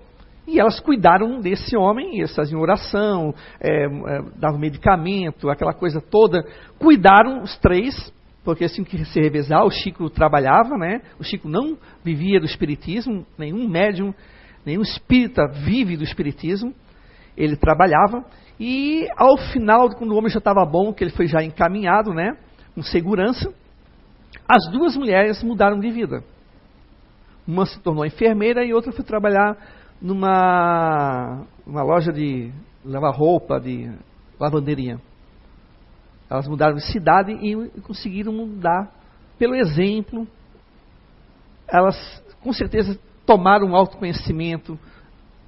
E 0.48 0.58
elas 0.58 0.80
cuidaram 0.80 1.40
desse 1.40 1.76
homem, 1.76 2.18
eles 2.18 2.34
faziam 2.34 2.60
oração, 2.60 3.34
é, 3.60 3.84
é, 3.84 3.88
davam 4.36 4.58
medicamento, 4.58 5.50
aquela 5.50 5.74
coisa 5.74 6.00
toda. 6.00 6.42
Cuidaram 6.78 7.42
os 7.42 7.56
três, 7.58 8.12
porque 8.42 8.64
assim 8.64 8.82
que 8.82 9.04
se 9.04 9.20
revezar, 9.20 9.64
o 9.64 9.70
Chico 9.70 10.08
trabalhava, 10.08 10.76
né? 10.76 11.02
O 11.20 11.22
Chico 11.22 11.48
não 11.48 11.76
vivia 12.02 12.40
do 12.40 12.46
espiritismo, 12.46 13.26
nenhum 13.38 13.68
médium, 13.68 14.14
nenhum 14.64 14.82
espírita 14.82 15.46
vive 15.46 15.96
do 15.96 16.04
espiritismo 16.04 16.74
ele 17.38 17.56
trabalhava, 17.56 18.24
e 18.58 19.06
ao 19.16 19.36
final, 19.52 19.88
quando 19.90 20.10
o 20.10 20.16
homem 20.16 20.28
já 20.28 20.38
estava 20.38 20.66
bom, 20.66 20.92
que 20.92 21.04
ele 21.04 21.12
foi 21.12 21.28
já 21.28 21.40
encaminhado, 21.40 22.12
né, 22.12 22.36
com 22.74 22.82
segurança, 22.82 23.54
as 24.48 24.68
duas 24.72 24.96
mulheres 24.96 25.40
mudaram 25.44 25.78
de 25.78 25.88
vida. 25.88 26.24
Uma 27.46 27.64
se 27.64 27.80
tornou 27.80 28.04
enfermeira 28.04 28.64
e 28.64 28.74
outra 28.74 28.92
foi 28.92 29.04
trabalhar 29.04 29.56
numa 30.00 31.46
uma 31.66 31.82
loja 31.82 32.12
de 32.12 32.52
lavar 32.84 33.14
roupa, 33.14 33.60
de 33.60 33.92
lavanderia. 34.38 35.00
Elas 36.30 36.46
mudaram 36.46 36.76
de 36.76 36.84
cidade 36.92 37.32
e 37.32 37.80
conseguiram 37.80 38.32
mudar 38.32 38.92
pelo 39.38 39.54
exemplo. 39.54 40.26
Elas, 41.66 42.22
com 42.42 42.52
certeza, 42.52 42.98
tomaram 43.26 43.68
um 43.68 43.76
autoconhecimento 43.76 44.78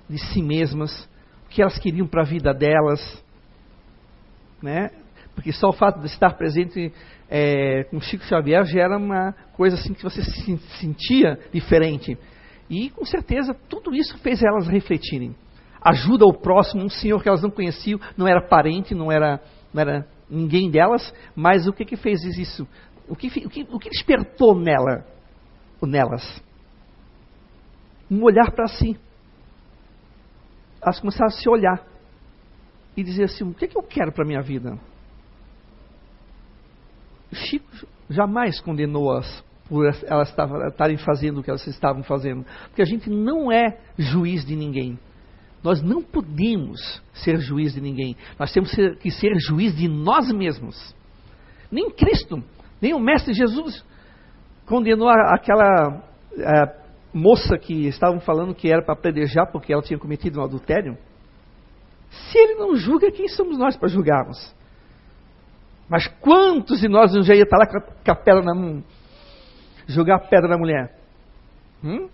de 0.09 0.19
si 0.19 0.43
mesmas, 0.43 1.09
que 1.49 1.63
elas 1.63 1.79
queriam 1.79 2.07
para 2.07 2.23
a 2.23 2.27
vida 2.27 2.53
delas, 2.53 3.01
né? 4.63 4.91
Porque 5.35 5.53
só 5.53 5.69
o 5.69 5.73
fato 5.73 6.01
de 6.01 6.07
estar 6.07 6.37
presente 6.37 6.93
é, 7.29 7.85
com 7.85 8.01
Chico 8.01 8.25
Xavier 8.25 8.65
já 8.65 8.81
era 8.83 8.99
uma 8.99 9.33
coisa 9.55 9.77
assim 9.77 9.95
que 9.95 10.03
você 10.03 10.23
se 10.23 10.59
sentia 10.81 11.39
diferente. 11.53 12.19
E 12.71 12.89
com 12.91 13.05
certeza 13.05 13.53
tudo 13.69 13.95
isso 13.95 14.17
fez 14.19 14.43
elas 14.43 14.69
refletirem. 14.69 15.35
Ajuda 15.83 16.25
ao 16.25 16.33
próximo, 16.33 16.85
um 16.85 16.89
senhor 16.89 17.23
que 17.23 17.29
elas 17.29 17.43
não 17.43 17.51
conheciam, 17.51 18.01
não 18.17 18.27
era 18.27 18.41
parente, 18.41 18.95
não 18.95 19.11
era, 19.11 19.41
não 19.75 19.83
era 19.83 20.09
ninguém 20.31 20.71
delas, 20.71 21.13
mas 21.35 21.67
o 21.67 21.73
que 21.73 21.85
que 21.85 21.97
fez 21.97 22.23
isso? 22.23 22.67
O 23.09 23.17
que, 23.17 23.27
o 23.27 23.51
que, 23.51 23.67
o 23.69 23.79
que 23.79 23.91
despertou 23.91 24.55
nela, 24.55 25.05
nelas? 25.83 26.43
Um 28.11 28.23
olhar 28.23 28.53
para 28.53 28.69
si 28.69 28.97
elas 30.83 30.99
começaram 30.99 31.27
a 31.27 31.31
se 31.31 31.49
olhar 31.49 31.87
e 32.97 33.03
dizer 33.03 33.25
assim: 33.25 33.45
o 33.45 33.55
que, 33.55 33.69
que 33.69 33.77
eu 33.77 33.83
quero 33.83 34.13
para 34.13 34.25
a 34.25 34.27
minha 34.27 34.41
vida? 34.41 34.79
Chico 37.33 37.87
jamais 38.09 38.61
condenou-as 38.61 39.45
por 39.71 39.87
elas 40.05 40.29
estarem 40.69 40.97
fazendo 40.97 41.39
o 41.39 41.43
que 41.45 41.49
elas 41.49 41.65
estavam 41.65 42.03
fazendo, 42.03 42.45
porque 42.67 42.83
a 42.83 42.85
gente 42.85 43.09
não 43.09 43.53
é 43.53 43.79
juiz 43.97 44.45
de 44.45 44.57
ninguém. 44.57 44.99
Nós 45.63 45.81
não 45.81 46.03
podemos 46.03 47.01
ser 47.13 47.39
juiz 47.39 47.73
de 47.73 47.81
ninguém. 47.81 48.17
Nós 48.39 48.53
temos 48.53 48.75
que 49.01 49.11
ser 49.13 49.33
juiz 49.39 49.77
de 49.77 49.87
nós 49.87 50.33
mesmos. 50.33 50.95
Nem 51.71 51.89
Cristo, 51.91 52.43
nem 52.83 52.95
o 52.95 52.99
Mestre 52.99 53.33
Jesus 53.33 53.85
condenou 54.67 55.09
aquela 55.09 56.03
eh, 56.37 56.81
moça 57.15 57.57
que 57.57 57.87
estavam 57.87 58.19
falando 58.21 58.55
que 58.55 58.73
era 58.73 58.83
para 58.83 58.97
pledejar 58.97 59.53
porque 59.53 59.73
ela 59.73 59.83
tinha 59.83 59.99
cometido 59.99 60.41
um 60.41 60.45
adultério, 60.45 60.99
se 62.11 62.39
ele 62.39 62.55
não 62.55 62.75
julga, 62.75 63.13
quem 63.13 63.29
somos 63.29 63.57
nós 63.57 63.77
para 63.77 63.89
julgarmos? 63.89 64.53
Mas 65.89 66.07
quantos 66.21 66.81
de 66.81 66.89
nós 66.89 67.13
não 67.15 67.23
já 67.23 67.35
ia 67.35 67.43
estar 67.43 67.57
lá 67.57 67.67
com 67.67 68.11
a 68.11 68.15
pedra 68.17 68.43
na 68.43 68.55
mão, 68.55 68.83
jogar 69.87 70.17
a 70.17 70.21
pedra 70.21 70.49
na 70.49 70.59
mulher? 70.59 70.97
Hum? 71.83 72.07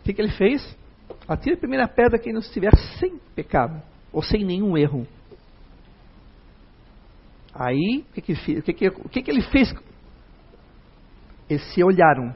O 0.00 0.02
que, 0.04 0.12
que 0.12 0.20
ele 0.20 0.32
fez? 0.32 0.76
Atira 1.28 1.56
a 1.56 1.58
primeira 1.58 1.88
pedra 1.88 2.18
quem 2.18 2.32
não 2.32 2.40
estiver 2.40 2.74
sem 2.98 3.18
pecado, 3.34 3.80
ou 4.12 4.22
sem 4.22 4.44
nenhum 4.44 4.76
erro. 4.76 5.06
Aí, 7.54 8.04
o 8.08 8.12
que, 8.14 8.20
que, 8.20 8.32
o 8.32 8.62
que, 8.62 8.88
o 8.88 9.08
que, 9.08 9.22
que 9.22 9.30
ele 9.30 9.42
fez? 9.42 9.74
Eles 11.48 11.62
se 11.74 11.82
olharam 11.82 12.34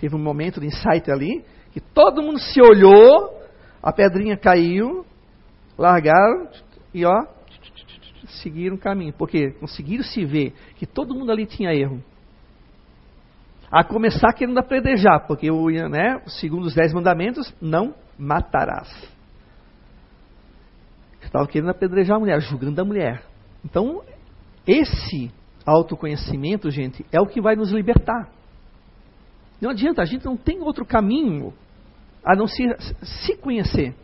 Teve 0.00 0.16
um 0.16 0.18
momento 0.18 0.60
de 0.60 0.66
insight 0.66 1.10
ali, 1.10 1.44
que 1.72 1.78
todo 1.78 2.22
mundo 2.22 2.38
se 2.38 2.58
olhou, 2.58 3.38
a 3.82 3.92
pedrinha 3.92 4.34
caiu, 4.34 5.04
largaram 5.76 6.48
e 6.94 7.04
ó, 7.04 7.26
seguiram 8.42 8.76
o 8.76 8.78
caminho. 8.78 9.12
Porque 9.12 9.50
conseguiram 9.60 10.02
se 10.02 10.24
ver 10.24 10.54
que 10.76 10.86
todo 10.86 11.14
mundo 11.14 11.30
ali 11.30 11.44
tinha 11.44 11.74
erro. 11.74 12.02
A 13.70 13.84
começar 13.84 14.32
querendo 14.32 14.58
apredejar, 14.58 15.26
porque 15.26 15.50
o, 15.50 15.68
né, 15.88 16.20
segundo 16.26 16.64
os 16.64 16.74
dez 16.74 16.92
mandamentos, 16.92 17.54
não 17.60 17.94
matarás. 18.18 18.88
Estava 21.22 21.46
querendo 21.46 21.70
apedrejar 21.70 22.16
a 22.16 22.20
mulher, 22.20 22.40
julgando 22.40 22.80
a 22.80 22.84
mulher. 22.84 23.22
Então, 23.64 24.02
esse 24.66 25.30
autoconhecimento, 25.64 26.70
gente, 26.70 27.06
é 27.12 27.20
o 27.20 27.26
que 27.26 27.40
vai 27.40 27.54
nos 27.54 27.70
libertar. 27.70 28.28
Não 29.60 29.70
adianta, 29.70 30.02
a 30.02 30.06
gente 30.06 30.24
não 30.24 30.36
tem 30.36 30.60
outro 30.60 30.84
caminho 30.84 31.52
a 32.24 32.34
não 32.34 32.46
ser 32.46 32.76
se 33.02 33.36
conhecer. 33.36 33.94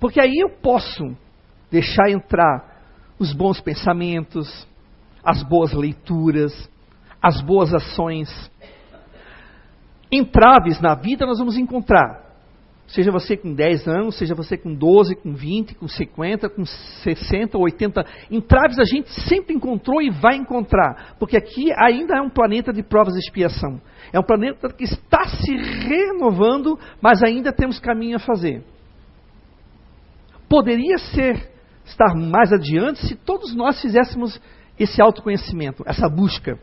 Porque 0.00 0.20
aí 0.20 0.36
eu 0.38 0.50
posso 0.50 1.16
deixar 1.70 2.08
entrar 2.10 2.82
os 3.18 3.32
bons 3.32 3.60
pensamentos, 3.60 4.66
as 5.24 5.42
boas 5.42 5.72
leituras, 5.72 6.70
as 7.22 7.40
boas 7.40 7.72
ações. 7.74 8.28
Entraves 10.10 10.80
na 10.80 10.94
vida 10.94 11.26
nós 11.26 11.38
vamos 11.38 11.56
encontrar. 11.56 12.28
Seja 12.88 13.12
você 13.12 13.36
com 13.36 13.52
10 13.52 13.86
anos, 13.86 14.16
seja 14.16 14.34
você 14.34 14.56
com 14.56 14.74
12, 14.74 15.14
com 15.16 15.34
20, 15.34 15.74
com 15.74 15.86
50, 15.86 16.48
com 16.48 16.64
60, 16.64 17.58
80. 17.58 18.06
Entraves 18.30 18.78
a 18.78 18.84
gente 18.84 19.10
sempre 19.28 19.54
encontrou 19.54 20.00
e 20.00 20.08
vai 20.08 20.36
encontrar. 20.36 21.14
Porque 21.18 21.36
aqui 21.36 21.70
ainda 21.76 22.16
é 22.16 22.20
um 22.22 22.30
planeta 22.30 22.72
de 22.72 22.82
provas 22.82 23.14
e 23.14 23.18
expiação. 23.18 23.78
É 24.10 24.18
um 24.18 24.22
planeta 24.22 24.70
que 24.70 24.84
está 24.84 25.24
se 25.26 25.54
renovando, 25.54 26.78
mas 27.00 27.22
ainda 27.22 27.52
temos 27.52 27.78
caminho 27.78 28.16
a 28.16 28.20
fazer. 28.20 28.64
Poderia 30.48 30.96
ser, 30.96 31.50
estar 31.84 32.14
mais 32.14 32.50
adiante 32.54 33.06
se 33.06 33.14
todos 33.14 33.54
nós 33.54 33.82
fizéssemos 33.82 34.40
esse 34.78 35.02
autoconhecimento, 35.02 35.82
essa 35.86 36.08
busca. 36.08 36.58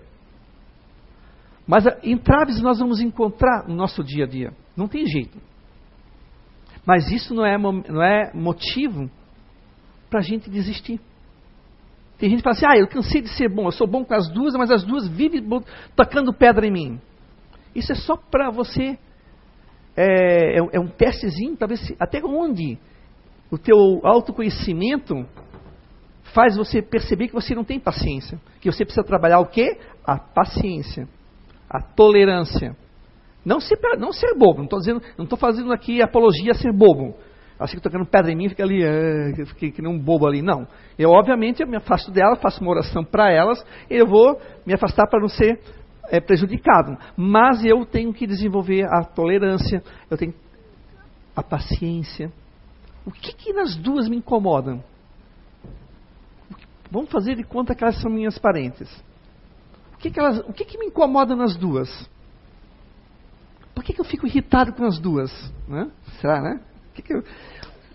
Mas 1.68 1.86
entraves 2.04 2.62
nós 2.62 2.80
vamos 2.80 3.02
encontrar 3.02 3.68
no 3.68 3.76
nosso 3.76 4.04
dia 4.04 4.26
a 4.26 4.28
dia. 4.28 4.54
Não 4.78 4.88
tem 4.88 5.06
jeito. 5.06 5.38
Mas 6.86 7.12
isso 7.12 7.34
não 7.34 7.46
é, 7.46 7.58
não 7.58 8.04
é 8.04 8.32
motivo 8.34 9.10
para 10.10 10.20
a 10.20 10.24
gente 10.24 10.50
desistir. 10.50 11.00
Tem 12.18 12.30
gente 12.30 12.40
que 12.40 12.44
fala 12.44 12.56
assim: 12.56 12.66
ah, 12.68 12.78
eu 12.78 12.88
cansei 12.88 13.22
de 13.22 13.30
ser 13.30 13.50
bom, 13.50 13.66
eu 13.66 13.72
sou 13.72 13.88
bom 13.88 14.06
com 14.06 14.14
as 14.14 14.30
duas, 14.30 14.54
mas 14.54 14.70
as 14.70 14.84
duas 14.84 15.08
vivem 15.08 15.44
tocando 15.96 16.34
pedra 16.34 16.68
em 16.68 16.72
mim. 16.72 17.02
Isso 17.74 17.92
é 17.92 17.96
só 17.96 18.16
para 18.16 18.50
você. 18.50 18.98
É, 19.98 20.60
é, 20.60 20.68
é, 20.74 20.80
um 20.80 20.88
testezinho 20.88 21.56
para 21.56 21.68
ver 21.68 21.78
se, 21.78 21.96
até 21.98 22.22
onde 22.22 22.78
o 23.50 23.58
teu 23.58 23.78
autoconhecimento 24.04 25.26
faz 26.34 26.58
você 26.58 26.82
perceber 26.82 27.30
que 27.30 27.34
você 27.34 27.56
não 27.56 27.64
tem 27.64 27.80
paciência. 27.80 28.40
Que 28.60 28.70
você 28.70 28.84
precisa 28.84 29.06
trabalhar 29.06 29.40
o 29.40 29.46
quê? 29.46 29.80
A 30.06 30.18
paciência. 30.18 31.08
A 31.70 31.82
tolerância. 31.82 32.76
Não 33.44 33.60
ser, 33.60 33.78
não 34.00 34.12
ser 34.12 34.36
bobo. 34.36 34.58
Não 34.58 34.64
estou 34.66 34.80
dizendo, 34.80 35.02
não 35.18 35.24
estou 35.24 35.38
fazendo 35.38 35.72
aqui 35.72 36.02
apologia 36.02 36.52
a 36.52 36.56
ser 36.56 36.72
bobo. 36.72 37.16
Assim 37.58 37.78
que 37.78 37.84
tocando 37.84 38.06
pedra 38.06 38.32
em 38.32 38.36
mim, 38.36 38.50
fica 38.50 38.64
ali, 38.64 38.82
fiquei 39.46 39.72
que 39.72 39.82
nem 39.82 39.90
um 39.90 39.98
bobo 39.98 40.28
ali. 40.28 40.42
Não. 40.42 40.68
Eu, 41.00 41.12
obviamente, 41.12 41.62
eu 41.62 41.68
me 41.68 41.78
afasto 41.78 42.12
dela, 42.12 42.36
faço 42.36 42.62
uma 42.62 42.72
oração 42.72 43.04
para 43.04 43.32
elas, 43.32 43.64
e 43.90 43.96
eu 43.96 44.06
vou 44.06 44.40
me 44.66 44.74
afastar 44.74 45.08
para 45.08 45.22
não 45.22 45.30
ser 45.30 45.62
é, 46.10 46.20
prejudicado. 46.20 46.98
Mas 47.16 47.64
eu 47.64 47.86
tenho 47.86 48.14
que 48.14 48.28
desenvolver 48.28 48.86
a 48.86 49.04
tolerância, 49.04 49.82
eu 50.10 50.18
tenho 50.18 50.34
a 51.34 51.42
paciência. 51.42 52.32
O 53.06 53.12
que, 53.12 53.34
que 53.34 53.54
nas 53.54 53.76
duas 53.76 54.10
me 54.10 54.18
incomodam? 54.18 54.84
Vamos 56.92 57.10
fazer 57.10 57.36
de 57.36 57.44
conta 57.44 57.74
que 57.74 57.84
elas 57.84 58.02
são 58.02 58.12
minhas 58.12 58.38
parentes. 58.38 58.90
O 60.06 60.08
que, 60.08 60.12
que, 60.12 60.20
elas, 60.20 60.40
o 60.48 60.54
que, 60.54 60.66
que 60.66 60.78
me 60.78 60.86
incomoda 60.86 61.36
nas 61.36 61.56
duas? 61.56 61.90
Por 63.74 63.84
que, 63.84 63.92
que 63.92 64.00
eu 64.00 64.06
fico 64.06 64.28
irritado 64.28 64.72
com 64.74 64.86
as 64.86 65.00
duas? 65.00 65.32
Né? 65.68 65.90
Será, 66.22 66.40
né? 66.44 66.62
que, 66.94 67.02
que 67.02 67.12
eu, 67.12 67.24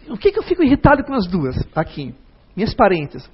o 0.08 0.18
que, 0.18 0.32
que 0.32 0.38
eu 0.40 0.42
fico 0.42 0.64
irritado 0.64 1.04
com 1.04 1.14
as 1.14 1.28
duas 1.28 1.56
aqui? 1.72 2.12
Minhas 2.56 2.74
parentes. 2.74 3.30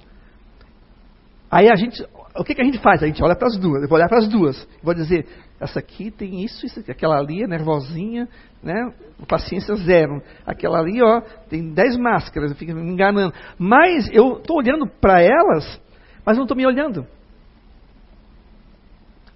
Aí 1.49 1.71
a 1.71 1.75
gente, 1.75 2.05
o 2.35 2.43
que, 2.43 2.53
que 2.53 2.61
a 2.61 2.63
gente 2.63 2.77
faz? 2.77 3.01
A 3.01 3.07
gente 3.07 3.23
olha 3.23 3.35
para 3.35 3.47
as 3.47 3.57
duas, 3.57 3.81
eu 3.81 3.89
vou 3.89 3.97
olhar 3.97 4.09
para 4.09 4.19
as 4.19 4.27
duas, 4.27 4.67
vou 4.83 4.93
dizer, 4.93 5.25
essa 5.59 5.79
aqui 5.79 6.11
tem 6.11 6.45
isso, 6.45 6.63
isso, 6.63 6.79
aquela 6.87 7.17
ali 7.17 7.41
é 7.41 7.47
nervosinha, 7.47 8.29
né? 8.61 8.93
Paciência 9.27 9.73
zero. 9.77 10.21
Aquela 10.45 10.77
ali, 10.77 11.01
ó, 11.01 11.19
tem 11.49 11.73
dez 11.73 11.97
máscaras, 11.97 12.55
fica 12.55 12.75
me 12.75 12.91
enganando. 12.91 13.33
Mas 13.57 14.07
eu 14.13 14.37
estou 14.37 14.57
olhando 14.57 14.85
para 14.85 15.19
elas, 15.19 15.81
mas 16.23 16.37
não 16.37 16.43
estou 16.43 16.55
me 16.55 16.67
olhando. 16.67 17.07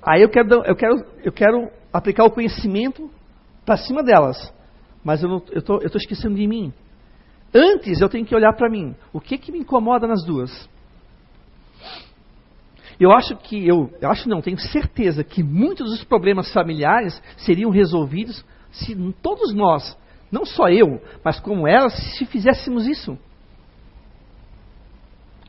Aí 0.01 0.21
eu 0.21 0.29
quero, 0.29 0.63
eu 0.65 0.75
quero, 0.75 1.05
eu 1.23 1.31
quero 1.31 1.69
aplicar 1.93 2.25
o 2.25 2.31
conhecimento 2.31 3.09
para 3.65 3.77
cima 3.77 4.03
delas 4.03 4.51
mas 5.03 5.23
eu 5.23 5.43
estou 5.53 5.79
esquecendo 5.95 6.35
de 6.35 6.47
mim. 6.47 6.71
Antes 7.53 7.99
eu 7.99 8.09
tenho 8.09 8.25
que 8.25 8.35
olhar 8.35 8.53
para 8.53 8.69
mim. 8.69 8.95
O 9.11 9.19
que, 9.19 9.37
que 9.37 9.51
me 9.51 9.59
incomoda 9.59 10.07
nas 10.07 10.23
duas? 10.23 10.69
Eu 12.99 13.11
acho 13.11 13.35
que, 13.35 13.67
eu, 13.67 13.91
eu 13.99 14.11
acho 14.11 14.29
não, 14.29 14.41
tenho 14.41 14.59
certeza 14.59 15.23
que 15.23 15.41
muitos 15.41 15.89
dos 15.89 16.03
problemas 16.03 16.53
familiares 16.53 17.21
seriam 17.37 17.71
resolvidos 17.71 18.45
se 18.71 18.95
todos 19.21 19.53
nós, 19.53 19.97
não 20.31 20.45
só 20.45 20.69
eu, 20.69 21.01
mas 21.23 21.39
como 21.39 21.67
elas, 21.67 21.93
se 22.17 22.25
fizéssemos 22.25 22.87
isso 22.87 23.17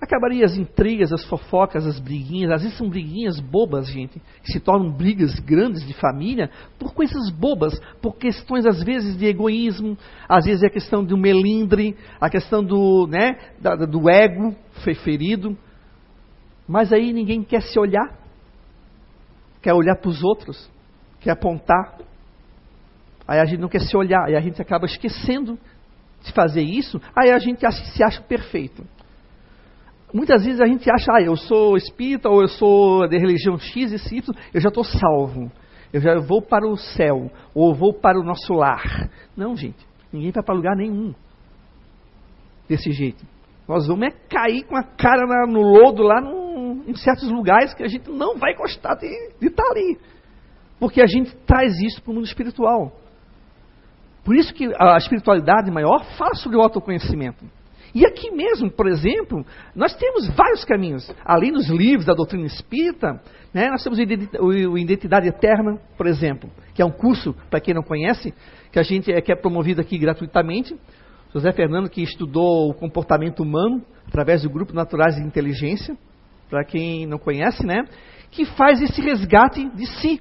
acabaria 0.03 0.45
as 0.45 0.57
intrigas, 0.57 1.13
as 1.13 1.25
fofocas, 1.27 1.87
as 1.87 2.01
briguinhas. 2.01 2.51
Às 2.51 2.63
vezes 2.63 2.77
são 2.77 2.89
briguinhas 2.89 3.39
bobas, 3.39 3.89
gente, 3.89 4.21
que 4.43 4.53
se 4.53 4.59
tornam 4.59 4.91
brigas 4.91 5.39
grandes 5.39 5.87
de 5.87 5.95
família 5.95 6.51
por 6.79 6.93
coisas 6.93 7.31
bobas, 7.31 7.79
por 8.01 8.17
questões 8.17 8.67
às 8.67 8.83
vezes 8.83 9.17
de 9.17 9.27
egoísmo, 9.27 9.97
às 10.29 10.45
vezes 10.45 10.65
é 10.65 10.67
a 10.67 10.71
questão 10.71 11.05
do 11.05 11.17
melindre, 11.17 11.97
a 12.21 12.29
questão 12.29 12.65
do, 12.65 13.07
né, 13.07 13.39
do 13.89 14.11
ego 14.11 14.57
ferido. 15.05 15.57
Mas 16.67 16.93
aí 16.93 17.13
ninguém 17.13 17.43
quer 17.45 17.63
se 17.63 17.79
olhar, 17.79 18.19
quer 19.63 19.73
olhar 19.73 19.97
para 19.97 20.11
os 20.11 20.23
outros, 20.25 20.69
quer 21.21 21.31
apontar. 21.31 21.99
Aí 23.27 23.39
a 23.39 23.45
gente 23.45 23.61
não 23.61 23.69
quer 23.69 23.81
se 23.81 23.97
olhar, 23.97 24.25
aí 24.25 24.35
a 24.35 24.41
gente 24.41 24.61
acaba 24.61 24.87
esquecendo 24.87 25.57
de 26.25 26.33
fazer 26.33 26.63
isso, 26.63 27.01
aí 27.17 27.31
a 27.31 27.39
gente 27.39 27.65
se 27.71 28.03
acha 28.03 28.21
perfeito. 28.23 28.85
Muitas 30.13 30.45
vezes 30.45 30.61
a 30.61 30.67
gente 30.67 30.91
acha, 30.91 31.11
ah, 31.13 31.23
eu 31.23 31.37
sou 31.37 31.77
espírita 31.77 32.29
ou 32.29 32.43
eu 32.43 32.49
sou 32.49 33.09
de 33.09 33.17
religião 33.17 33.59
X 33.59 33.93
e 33.93 34.17
Y, 34.17 34.35
eu 34.53 34.61
já 34.61 34.69
estou 34.69 34.85
salvo. 34.85 35.51
Eu 35.93 36.01
já 36.01 36.19
vou 36.21 36.41
para 36.41 36.67
o 36.67 36.77
céu, 36.77 37.31
ou 37.55 37.75
vou 37.75 37.93
para 37.93 38.19
o 38.19 38.25
nosso 38.25 38.55
lar. 38.55 39.11
Não, 39.37 39.55
gente, 39.55 39.87
ninguém 40.13 40.31
vai 40.31 40.43
para 40.43 40.55
lugar 40.55 40.75
nenhum 40.75 41.15
desse 42.69 42.91
jeito. 42.93 43.25
Nós 43.69 43.87
vamos 43.87 44.07
é 44.07 44.11
cair 44.29 44.65
com 44.65 44.77
a 44.77 44.83
cara 44.83 45.27
na, 45.27 45.47
no 45.47 45.61
lodo 45.61 46.03
lá 46.03 46.21
num, 46.21 46.83
em 46.87 46.95
certos 46.97 47.31
lugares 47.31 47.75
que 47.75 47.83
a 47.83 47.89
gente 47.89 48.11
não 48.11 48.37
vai 48.37 48.55
gostar 48.55 48.95
de, 48.95 49.07
estar 49.41 49.65
ali. 49.71 49.99
Porque 50.81 51.01
a 51.01 51.07
gente 51.07 51.35
traz 51.47 51.79
isso 51.81 52.03
para 52.03 52.11
o 52.11 52.15
mundo 52.15 52.25
espiritual. 52.27 52.93
Por 54.25 54.35
isso 54.35 54.53
que 54.55 54.71
a 54.79 54.97
espiritualidade 54.97 55.71
maior 55.71 56.05
fala 56.17 56.35
sobre 56.35 56.57
o 56.57 56.61
autoconhecimento. 56.61 57.45
E 57.95 58.07
aqui 58.07 58.31
mesmo, 58.31 58.71
por 58.71 58.89
exemplo, 58.89 59.45
nós 59.75 59.95
temos 59.95 60.29
vários 60.35 60.65
caminhos. 60.65 61.15
Além 61.25 61.53
dos 61.53 61.69
livros 61.69 62.07
da 62.07 62.15
doutrina 62.15 62.47
espírita, 62.47 63.21
né, 63.53 63.69
nós 63.69 63.83
temos 63.83 63.99
o 64.41 64.79
Identidade 64.79 65.29
Eterna, 65.29 65.79
por 65.97 66.07
exemplo, 66.07 66.51
que 66.75 66.81
é 66.81 66.85
um 66.85 66.91
curso, 66.91 67.35
para 67.51 67.61
quem 67.61 67.75
não 67.75 67.83
conhece, 67.83 68.33
que 68.71 68.79
a 68.79 68.83
gente 68.83 69.13
é, 69.13 69.21
que 69.21 69.31
é 69.31 69.37
promovido 69.37 69.81
aqui 69.81 69.99
gratuitamente. 69.99 70.75
José 71.35 71.53
Fernando, 71.53 71.91
que 71.91 72.03
estudou 72.03 72.71
o 72.71 72.75
comportamento 72.75 73.43
humano 73.43 73.83
através 74.07 74.43
do 74.43 74.51
Grupo 74.51 74.73
Naturais 74.73 75.17
de 75.17 75.23
Inteligência, 75.23 75.97
para 76.49 76.65
quem 76.65 77.07
não 77.07 77.19
conhece, 77.19 77.65
né, 77.65 77.85
que 78.31 78.47
faz 78.47 78.81
esse 78.81 79.03
resgate 79.03 79.69
de 79.71 79.87
si, 79.87 80.21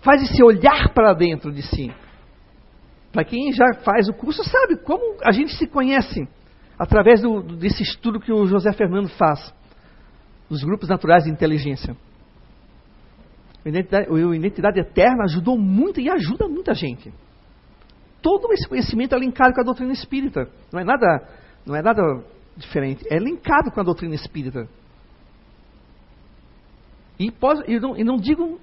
faz 0.00 0.22
esse 0.22 0.42
olhar 0.42 0.92
para 0.94 1.12
dentro 1.12 1.52
de 1.52 1.62
si. 1.62 1.92
Para 3.12 3.24
quem 3.24 3.52
já 3.52 3.74
faz 3.84 4.08
o 4.08 4.14
curso 4.14 4.42
sabe 4.42 4.78
como 4.84 5.18
a 5.22 5.32
gente 5.32 5.54
se 5.54 5.66
conhece 5.66 6.26
através 6.82 7.22
do, 7.22 7.40
desse 7.42 7.80
estudo 7.84 8.18
que 8.18 8.32
o 8.32 8.44
José 8.44 8.72
Fernando 8.72 9.08
faz, 9.10 9.54
dos 10.50 10.64
grupos 10.64 10.88
naturais 10.88 11.22
de 11.22 11.30
inteligência. 11.30 11.96
O 13.64 13.68
Identidade, 13.68 14.10
o 14.10 14.34
Identidade 14.34 14.80
Eterna 14.80 15.22
ajudou 15.22 15.56
muito 15.56 16.00
e 16.00 16.10
ajuda 16.10 16.48
muita 16.48 16.74
gente. 16.74 17.14
Todo 18.20 18.52
esse 18.52 18.68
conhecimento 18.68 19.14
é 19.14 19.18
linkado 19.18 19.54
com 19.54 19.60
a 19.60 19.64
doutrina 19.64 19.92
espírita. 19.92 20.48
Não 20.72 20.80
é 20.80 20.84
nada, 20.84 21.28
não 21.64 21.76
é 21.76 21.82
nada 21.82 22.02
diferente. 22.56 23.06
É 23.08 23.16
linkado 23.16 23.70
com 23.70 23.80
a 23.80 23.84
doutrina 23.84 24.16
espírita. 24.16 24.68
E, 27.16 27.32
não, 27.78 27.94
não, 27.94 28.16
digo 28.16 28.60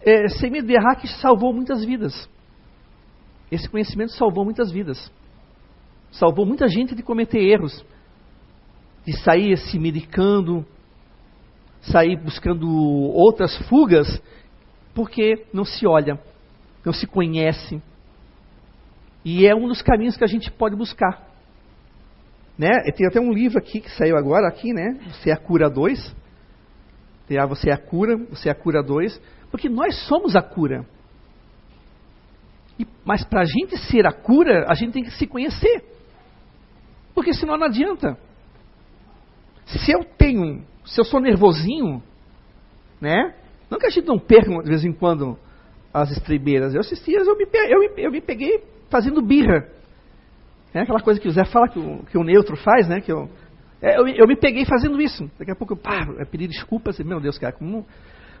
é, 0.00 0.26
sem 0.28 0.50
medo 0.50 0.66
de 0.66 0.72
errar 0.72 0.96
que 0.96 1.06
salvou 1.20 1.52
muitas 1.52 1.84
vidas. 1.84 2.30
Esse 3.52 3.68
conhecimento 3.68 4.12
salvou 4.12 4.42
muitas 4.42 4.72
vidas. 4.72 5.12
Salvou 6.10 6.46
muita 6.46 6.68
gente 6.68 6.94
de 6.94 7.02
cometer 7.02 7.38
erros, 7.38 7.84
de 9.06 9.16
sair 9.18 9.56
se 9.56 9.78
medicando, 9.78 10.66
sair 11.80 12.16
buscando 12.16 12.68
outras 12.68 13.56
fugas, 13.68 14.22
porque 14.94 15.46
não 15.52 15.64
se 15.64 15.86
olha, 15.86 16.18
não 16.84 16.92
se 16.92 17.06
conhece. 17.06 17.82
E 19.24 19.46
é 19.46 19.54
um 19.54 19.68
dos 19.68 19.82
caminhos 19.82 20.16
que 20.16 20.24
a 20.24 20.28
gente 20.28 20.50
pode 20.50 20.76
buscar. 20.76 21.28
Né? 22.56 22.70
Tem 22.96 23.06
até 23.06 23.20
um 23.20 23.32
livro 23.32 23.58
aqui 23.58 23.80
que 23.80 23.90
saiu 23.90 24.16
agora 24.16 24.48
aqui, 24.48 24.72
né? 24.72 24.98
Você 25.12 25.30
é 25.30 25.32
a 25.32 25.36
cura 25.36 25.70
2. 25.70 26.16
Ah, 27.38 27.46
você 27.46 27.70
é 27.70 27.74
a 27.74 27.78
cura, 27.78 28.16
você 28.30 28.48
é 28.48 28.52
a 28.52 28.54
cura 28.54 28.82
2. 28.82 29.20
Porque 29.50 29.68
nós 29.68 29.94
somos 30.06 30.34
a 30.34 30.42
cura. 30.42 30.84
E, 32.78 32.86
mas 33.04 33.24
para 33.24 33.42
a 33.42 33.44
gente 33.44 33.76
ser 33.90 34.06
a 34.06 34.12
cura, 34.12 34.66
a 34.68 34.74
gente 34.74 34.92
tem 34.92 35.04
que 35.04 35.10
se 35.12 35.26
conhecer. 35.26 35.84
Porque 37.18 37.34
senão 37.34 37.56
não 37.56 37.66
adianta. 37.66 38.16
Se 39.66 39.90
eu 39.90 40.04
tenho, 40.04 40.64
se 40.84 41.00
eu 41.00 41.04
sou 41.04 41.18
nervosinho, 41.18 42.00
né? 43.00 43.34
Não 43.68 43.76
que 43.76 43.86
a 43.86 43.90
gente 43.90 44.06
não 44.06 44.20
perca 44.20 44.48
de 44.62 44.68
vez 44.68 44.84
em 44.84 44.92
quando 44.92 45.36
as 45.92 46.12
estribeiras. 46.12 46.76
Eu 46.76 46.80
dias 46.80 47.26
eu 47.26 47.36
me, 47.36 47.44
eu, 47.52 47.82
eu 47.96 48.12
me 48.12 48.20
peguei 48.20 48.62
fazendo 48.88 49.20
birra. 49.20 49.66
É 50.72 50.82
aquela 50.82 51.00
coisa 51.00 51.18
que 51.18 51.26
o 51.26 51.32
Zé 51.32 51.44
fala 51.44 51.68
que 51.68 51.80
o, 51.80 52.04
que 52.04 52.16
o 52.16 52.22
neutro 52.22 52.56
faz, 52.56 52.88
né? 52.88 53.00
Que 53.00 53.10
eu, 53.10 53.28
é, 53.82 53.98
eu, 53.98 54.06
eu, 54.06 54.28
me 54.28 54.36
peguei 54.36 54.64
fazendo 54.64 55.02
isso. 55.02 55.28
Daqui 55.36 55.50
a 55.50 55.56
pouco 55.56 55.72
eu 55.72 55.76
paro, 55.76 56.20
é 56.20 56.24
pedir 56.24 56.46
desculpas. 56.46 57.00
Meu 57.00 57.18
Deus, 57.18 57.36
cara, 57.36 57.52
como, 57.52 57.84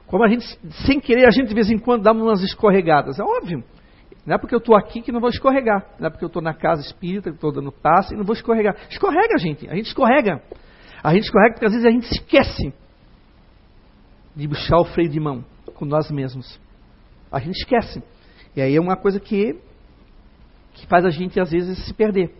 como 0.06 0.22
a 0.22 0.28
gente, 0.28 0.46
sem 0.86 1.00
querer, 1.00 1.26
a 1.26 1.32
gente 1.32 1.48
de 1.48 1.54
vez 1.54 1.68
em 1.68 1.78
quando 1.78 2.04
dá 2.04 2.12
umas 2.12 2.44
escorregadas. 2.44 3.18
É 3.18 3.24
óbvio. 3.24 3.64
Não 4.26 4.34
é 4.34 4.38
porque 4.38 4.54
eu 4.54 4.58
estou 4.58 4.76
aqui 4.76 5.00
que 5.00 5.10
não 5.10 5.20
vou 5.20 5.30
escorregar. 5.30 5.86
Não 5.98 6.06
é 6.06 6.10
porque 6.10 6.24
eu 6.24 6.28
estou 6.28 6.42
na 6.42 6.54
casa 6.54 6.82
espírita, 6.82 7.30
que 7.30 7.36
estou 7.36 7.52
dando 7.52 7.72
passe 7.72 8.14
e 8.14 8.16
não 8.16 8.24
vou 8.24 8.34
escorregar. 8.34 8.76
Escorrega, 8.90 9.38
gente. 9.38 9.68
A 9.68 9.74
gente 9.74 9.86
escorrega. 9.86 10.42
A 11.02 11.14
gente 11.14 11.24
escorrega 11.24 11.54
porque 11.54 11.66
às 11.66 11.72
vezes 11.72 11.86
a 11.86 11.90
gente 11.90 12.10
esquece 12.10 12.72
de 14.34 14.48
puxar 14.48 14.78
o 14.78 14.84
freio 14.84 15.08
de 15.08 15.18
mão 15.18 15.44
com 15.74 15.84
nós 15.84 16.10
mesmos. 16.10 16.60
A 17.30 17.38
gente 17.38 17.56
esquece. 17.56 18.02
E 18.54 18.60
aí 18.60 18.76
é 18.76 18.80
uma 18.80 18.96
coisa 18.96 19.20
que, 19.20 19.58
que 20.74 20.86
faz 20.86 21.04
a 21.04 21.10
gente 21.10 21.40
às 21.40 21.50
vezes 21.50 21.86
se 21.86 21.94
perder. 21.94 22.34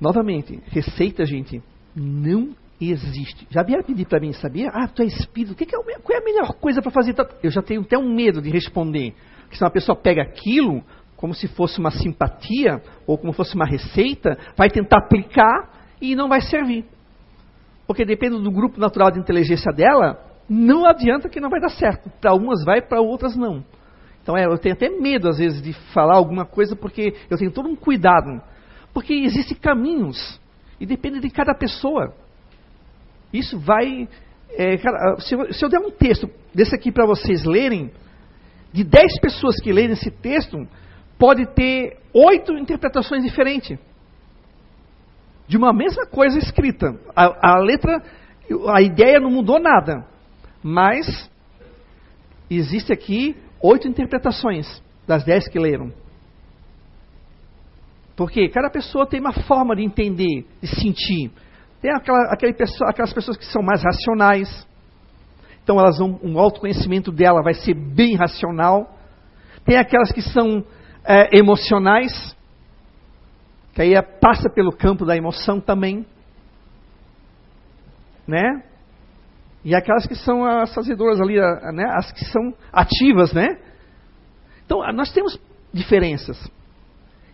Novamente, 0.00 0.62
receita, 0.68 1.26
gente, 1.26 1.62
não 1.94 2.54
existe. 2.80 3.46
Já 3.50 3.62
vieram 3.62 3.82
pedir 3.82 4.06
para 4.06 4.20
mim, 4.20 4.32
sabia? 4.32 4.70
Ah, 4.72 4.88
tu 4.88 5.02
é 5.02 5.06
espírito, 5.06 5.52
o 5.52 5.56
que, 5.56 5.66
que 5.66 5.74
é, 5.74 5.78
qual 5.78 6.18
é 6.18 6.22
a 6.22 6.24
melhor 6.24 6.54
coisa 6.54 6.80
para 6.80 6.90
fazer? 6.90 7.14
Eu 7.42 7.50
já 7.50 7.60
tenho 7.60 7.82
até 7.82 7.98
um 7.98 8.14
medo 8.14 8.40
de 8.40 8.48
responder. 8.48 9.14
Porque 9.42 9.56
se 9.56 9.64
uma 9.64 9.70
pessoa 9.70 9.96
pega 9.96 10.22
aquilo 10.22 10.82
como 11.16 11.34
se 11.34 11.46
fosse 11.48 11.78
uma 11.78 11.90
simpatia 11.90 12.80
ou 13.06 13.18
como 13.18 13.32
fosse 13.32 13.54
uma 13.54 13.66
receita, 13.66 14.38
vai 14.56 14.70
tentar 14.70 14.98
aplicar 14.98 15.90
e 16.00 16.14
não 16.14 16.28
vai 16.28 16.40
servir. 16.40 16.86
Porque 17.86 18.06
depende 18.06 18.40
do 18.40 18.50
grupo 18.50 18.80
natural 18.80 19.10
de 19.10 19.18
inteligência 19.18 19.70
dela, 19.72 20.18
não 20.48 20.86
adianta 20.86 21.28
que 21.28 21.40
não 21.40 21.50
vai 21.50 21.60
dar 21.60 21.68
certo. 21.70 22.08
Para 22.20 22.34
umas 22.34 22.64
vai, 22.64 22.80
para 22.80 23.02
outras 23.02 23.36
não. 23.36 23.62
Então 24.22 24.36
é, 24.36 24.46
eu 24.46 24.56
tenho 24.56 24.74
até 24.74 24.88
medo, 24.88 25.28
às 25.28 25.38
vezes, 25.38 25.60
de 25.60 25.72
falar 25.92 26.16
alguma 26.16 26.46
coisa, 26.46 26.74
porque 26.74 27.14
eu 27.28 27.36
tenho 27.36 27.50
todo 27.50 27.68
um 27.68 27.76
cuidado. 27.76 28.40
Porque 28.94 29.12
existem 29.12 29.56
caminhos, 29.56 30.40
e 30.80 30.86
depende 30.86 31.20
de 31.20 31.30
cada 31.30 31.54
pessoa. 31.54 32.14
Isso 33.32 33.58
vai. 33.58 34.08
É, 34.50 34.76
cara, 34.78 35.16
se, 35.20 35.34
eu, 35.34 35.52
se 35.52 35.64
eu 35.64 35.68
der 35.68 35.78
um 35.78 35.90
texto 35.90 36.28
desse 36.54 36.74
aqui 36.74 36.90
para 36.90 37.06
vocês 37.06 37.44
lerem, 37.44 37.90
de 38.72 38.84
10 38.84 39.20
pessoas 39.20 39.60
que 39.60 39.72
lerem 39.72 39.92
esse 39.92 40.10
texto, 40.10 40.56
pode 41.18 41.46
ter 41.54 41.98
oito 42.12 42.52
interpretações 42.54 43.22
diferentes 43.22 43.78
de 45.50 45.56
uma 45.56 45.72
mesma 45.72 46.06
coisa 46.06 46.38
escrita. 46.38 46.96
A, 47.14 47.54
a 47.54 47.58
letra, 47.58 48.00
a 48.68 48.80
ideia 48.80 49.18
não 49.18 49.32
mudou 49.32 49.58
nada, 49.58 50.06
mas 50.62 51.28
existe 52.48 52.92
aqui 52.92 53.36
oito 53.60 53.88
interpretações 53.88 54.80
das 55.08 55.24
dez 55.24 55.48
que 55.48 55.58
leram. 55.58 55.92
Porque 58.14 58.48
cada 58.48 58.70
pessoa 58.70 59.08
tem 59.08 59.18
uma 59.18 59.32
forma 59.32 59.74
de 59.74 59.82
entender, 59.82 60.46
de 60.62 60.68
sentir. 60.68 61.32
Tem 61.80 61.90
aquela, 61.92 62.36
pessoa, 62.36 62.90
aquelas 62.90 63.12
pessoas 63.12 63.36
que 63.36 63.46
são 63.46 63.62
mais 63.62 63.82
racionais. 63.82 64.66
Então 65.62 65.78
elas 65.78 65.98
vão, 65.98 66.18
um 66.22 66.38
autoconhecimento 66.38 67.10
dela 67.10 67.42
vai 67.42 67.54
ser 67.54 67.74
bem 67.74 68.16
racional. 68.16 68.96
Tem 69.64 69.76
aquelas 69.76 70.12
que 70.12 70.22
são 70.22 70.64
é, 71.04 71.38
emocionais 71.38 72.36
que 73.72 73.82
aí 73.82 73.94
é, 73.94 74.02
passa 74.02 74.50
pelo 74.50 74.72
campo 74.72 75.04
da 75.04 75.16
emoção 75.16 75.60
também, 75.60 76.04
né? 78.26 78.62
E 79.64 79.74
aquelas 79.74 80.06
que 80.06 80.14
são 80.14 80.44
as 80.44 80.74
fazedoras 80.74 81.20
ali, 81.20 81.36
né? 81.74 81.84
as 81.94 82.10
que 82.12 82.24
são 82.24 82.54
ativas, 82.72 83.32
né? 83.32 83.58
Então, 84.64 84.80
nós 84.92 85.12
temos 85.12 85.38
diferenças. 85.72 86.50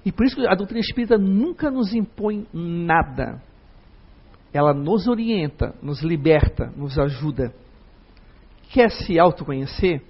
E 0.04 0.10
por 0.10 0.26
isso 0.26 0.36
que 0.36 0.46
a 0.46 0.54
doutrina 0.54 0.80
espírita 0.80 1.16
nunca 1.16 1.70
nos 1.70 1.94
impõe 1.94 2.46
nada. 2.52 3.40
Ela 4.52 4.72
nos 4.72 5.06
orienta, 5.06 5.74
nos 5.82 6.02
liberta, 6.02 6.72
nos 6.76 6.98
ajuda. 6.98 7.52
Quer 8.70 8.90
se 8.90 9.18
autoconhecer? 9.18 10.02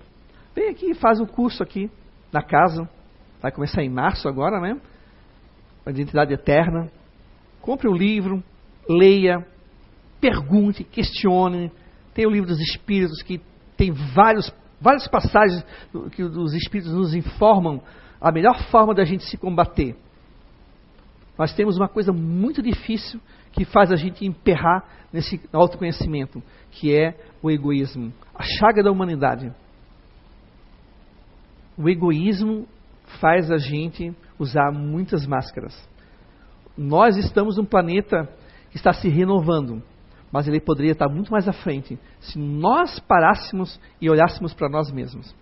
Vem 0.55 0.69
aqui 0.69 0.91
e 0.91 0.95
faz 0.95 1.21
o 1.21 1.27
curso 1.27 1.63
aqui 1.63 1.91
na 2.33 2.43
casa. 2.43 2.89
Vai 3.43 3.53
começar 3.53 3.83
em 3.83 3.91
março 3.91 4.29
agora, 4.29 4.61
né? 4.61 4.81
a 5.87 5.91
identidade 5.91 6.35
eterna. 6.35 6.91
Compre 7.61 7.89
o 7.89 7.93
um 7.93 7.97
livro, 7.97 8.43
leia, 8.89 9.47
pergunte, 10.21 10.83
questione. 10.83 11.71
Tem 12.13 12.27
o 12.27 12.31
livro 12.31 12.49
dos 12.49 12.61
Espíritos 12.61 13.23
que 13.23 13.41
tem 13.77 13.93
vários, 13.93 14.53
várias 14.81 15.07
passagens 15.07 15.65
que 16.13 16.23
os 16.23 16.55
Espíritos 16.55 16.93
nos 16.93 17.15
informam 17.15 17.81
a 18.21 18.33
melhor 18.33 18.61
forma 18.71 18.95
da 18.95 19.05
gente 19.05 19.25
se 19.25 19.37
combater. 19.37 19.95
Nós 21.39 21.55
temos 21.55 21.77
uma 21.77 21.89
coisa 21.89 22.13
muito 22.13 22.63
difícil 22.63 23.21
que 23.57 23.65
faz 23.65 23.91
a 23.91 23.97
gente 23.97 24.25
emperrar 24.25 24.85
nesse 25.11 25.41
autoconhecimento, 25.51 26.43
que 26.73 26.95
é 26.95 27.19
o 27.43 27.51
egoísmo, 27.51 28.13
a 28.35 28.43
chaga 28.43 28.83
da 28.83 28.93
humanidade. 28.93 29.51
O 31.77 31.89
egoísmo 31.89 32.69
faz 33.19 33.51
a 33.51 33.57
gente 33.57 34.15
usar 34.39 34.71
muitas 34.71 35.27
máscaras. 35.27 35.75
Nós 36.77 37.17
estamos 37.17 37.57
num 37.57 37.65
planeta 37.65 38.29
que 38.71 38.77
está 38.77 38.93
se 38.93 39.09
renovando, 39.09 39.83
mas 40.31 40.47
ele 40.47 40.61
poderia 40.61 40.93
estar 40.93 41.09
muito 41.09 41.33
mais 41.33 41.49
à 41.49 41.53
frente 41.53 41.99
se 42.21 42.39
nós 42.39 43.01
parássemos 43.01 43.81
e 44.01 44.11
olhássemos 44.11 44.53
para 44.53 44.69
nós 44.69 44.93
mesmos. 44.93 45.35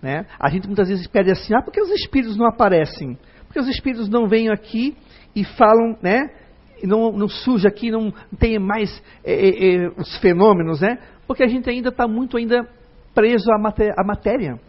Né? 0.00 0.26
A 0.40 0.48
gente 0.48 0.66
muitas 0.66 0.88
vezes 0.88 1.06
pede 1.06 1.30
assim: 1.30 1.54
ah, 1.54 1.62
por 1.62 1.72
que 1.72 1.80
os 1.80 1.90
espíritos 1.90 2.38
não 2.38 2.46
aparecem? 2.46 3.18
Porque 3.44 3.60
os 3.60 3.68
espíritos 3.68 4.08
não 4.08 4.26
vêm 4.26 4.48
aqui 4.48 4.96
e 5.36 5.44
falam, 5.44 5.98
né? 6.02 6.41
Não, 6.82 7.12
não 7.12 7.28
surge 7.28 7.66
aqui, 7.66 7.90
não 7.90 8.12
tem 8.38 8.58
mais 8.58 9.02
é, 9.24 9.32
é, 9.32 9.74
é, 9.74 9.88
os 9.96 10.16
fenômenos, 10.18 10.80
né? 10.80 10.98
Porque 11.26 11.42
a 11.42 11.48
gente 11.48 11.68
ainda 11.70 11.90
está 11.90 12.08
muito 12.08 12.36
ainda 12.36 12.68
preso 13.14 13.50
à 13.52 13.58
matéria. 13.58 13.94
À 13.96 14.04
matéria. 14.04 14.60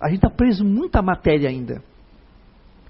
A 0.00 0.08
gente 0.08 0.16
está 0.16 0.30
preso 0.30 0.64
muito 0.64 0.96
à 0.96 1.02
matéria 1.02 1.48
ainda. 1.48 1.82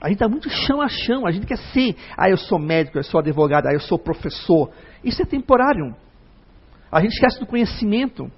A 0.00 0.08
gente 0.08 0.16
está 0.16 0.28
muito 0.28 0.50
chão 0.50 0.80
a 0.80 0.88
chão. 0.88 1.26
A 1.26 1.30
gente 1.30 1.46
quer 1.46 1.58
ser. 1.58 1.96
Ah, 2.16 2.28
eu 2.28 2.36
sou 2.36 2.58
médico, 2.58 2.98
eu 2.98 3.04
sou 3.04 3.20
advogado, 3.20 3.66
ah, 3.66 3.72
eu 3.72 3.80
sou 3.80 3.98
professor. 3.98 4.70
Isso 5.02 5.22
é 5.22 5.24
temporário. 5.24 5.94
A 6.90 7.00
gente 7.00 7.12
esquece 7.12 7.40
do 7.40 7.46
conhecimento. 7.46 8.30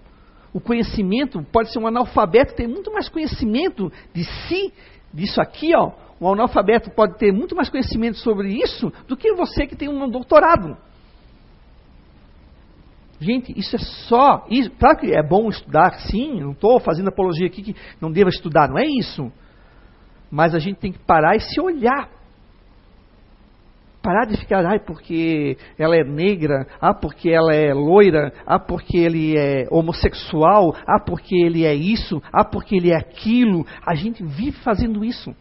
O 0.52 0.60
conhecimento 0.60 1.42
pode 1.52 1.70
ser 1.70 1.78
um 1.78 1.86
analfabeto, 1.86 2.54
ter 2.54 2.66
muito 2.66 2.90
mais 2.92 3.08
conhecimento 3.08 3.92
de 4.14 4.24
si, 4.24 4.72
disso 5.16 5.40
aqui, 5.40 5.74
ó. 5.74 5.92
Um 6.20 6.32
analfabeto 6.32 6.90
pode 6.90 7.18
ter 7.18 7.32
muito 7.32 7.54
mais 7.54 7.68
conhecimento 7.68 8.18
sobre 8.18 8.48
isso 8.48 8.92
do 9.08 9.16
que 9.16 9.34
você 9.34 9.66
que 9.66 9.76
tem 9.76 9.88
um 9.88 10.08
doutorado. 10.08 10.76
Gente, 13.18 13.58
isso 13.58 13.76
é 13.76 13.78
só. 13.78 14.46
Isso, 14.50 14.70
claro 14.78 14.98
que 14.98 15.12
é 15.12 15.22
bom 15.22 15.48
estudar, 15.48 15.98
sim, 16.00 16.40
não 16.40 16.52
estou 16.52 16.78
fazendo 16.80 17.08
apologia 17.08 17.46
aqui 17.46 17.62
que 17.62 17.76
não 18.00 18.12
deva 18.12 18.28
estudar, 18.28 18.68
não 18.68 18.78
é 18.78 18.86
isso. 18.86 19.32
Mas 20.30 20.54
a 20.54 20.58
gente 20.58 20.78
tem 20.78 20.92
que 20.92 20.98
parar 20.98 21.34
e 21.36 21.40
se 21.40 21.60
olhar. 21.60 22.10
Parar 24.06 24.24
de 24.24 24.36
ficar, 24.36 24.64
ai, 24.64 24.78
porque 24.78 25.58
ela 25.76 25.96
é 25.96 26.04
negra, 26.04 26.64
ah, 26.80 26.94
porque 26.94 27.28
ela 27.28 27.52
é 27.52 27.74
loira, 27.74 28.32
ah, 28.46 28.56
porque 28.56 28.96
ele 28.96 29.36
é 29.36 29.66
homossexual, 29.68 30.76
ah, 30.86 31.00
porque 31.04 31.34
ele 31.34 31.64
é 31.64 31.74
isso, 31.74 32.22
ah, 32.32 32.44
porque 32.44 32.76
ele 32.76 32.92
é 32.92 32.96
aquilo. 32.96 33.66
A 33.84 33.96
gente 33.96 34.22
vive 34.22 34.58
fazendo 34.58 35.04
isso. 35.04 35.34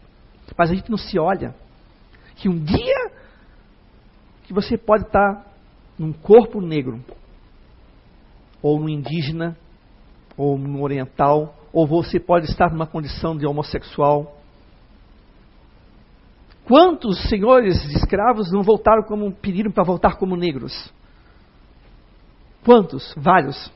Mas 0.58 0.72
a 0.72 0.74
gente 0.74 0.90
não 0.90 0.98
se 0.98 1.16
olha. 1.16 1.54
Que 2.34 2.48
um 2.48 2.58
dia 2.58 3.12
que 4.42 4.52
você 4.52 4.76
pode 4.76 5.04
estar 5.04 5.46
num 5.96 6.12
corpo 6.12 6.60
negro, 6.60 7.00
ou 8.60 8.80
no 8.80 8.88
indígena, 8.88 9.56
ou 10.36 10.58
no 10.58 10.82
oriental, 10.82 11.54
ou 11.72 11.86
você 11.86 12.18
pode 12.18 12.46
estar 12.46 12.72
numa 12.72 12.88
condição 12.88 13.36
de 13.36 13.46
homossexual. 13.46 14.35
Quantos 16.66 17.28
senhores 17.28 17.80
de 17.88 17.96
escravos 17.96 18.50
não 18.50 18.62
voltaram 18.62 19.04
como 19.04 19.32
pediram 19.32 19.70
para 19.70 19.84
voltar 19.84 20.16
como 20.16 20.36
negros? 20.36 20.92
Quantos? 22.64 23.14
Vários 23.16 23.72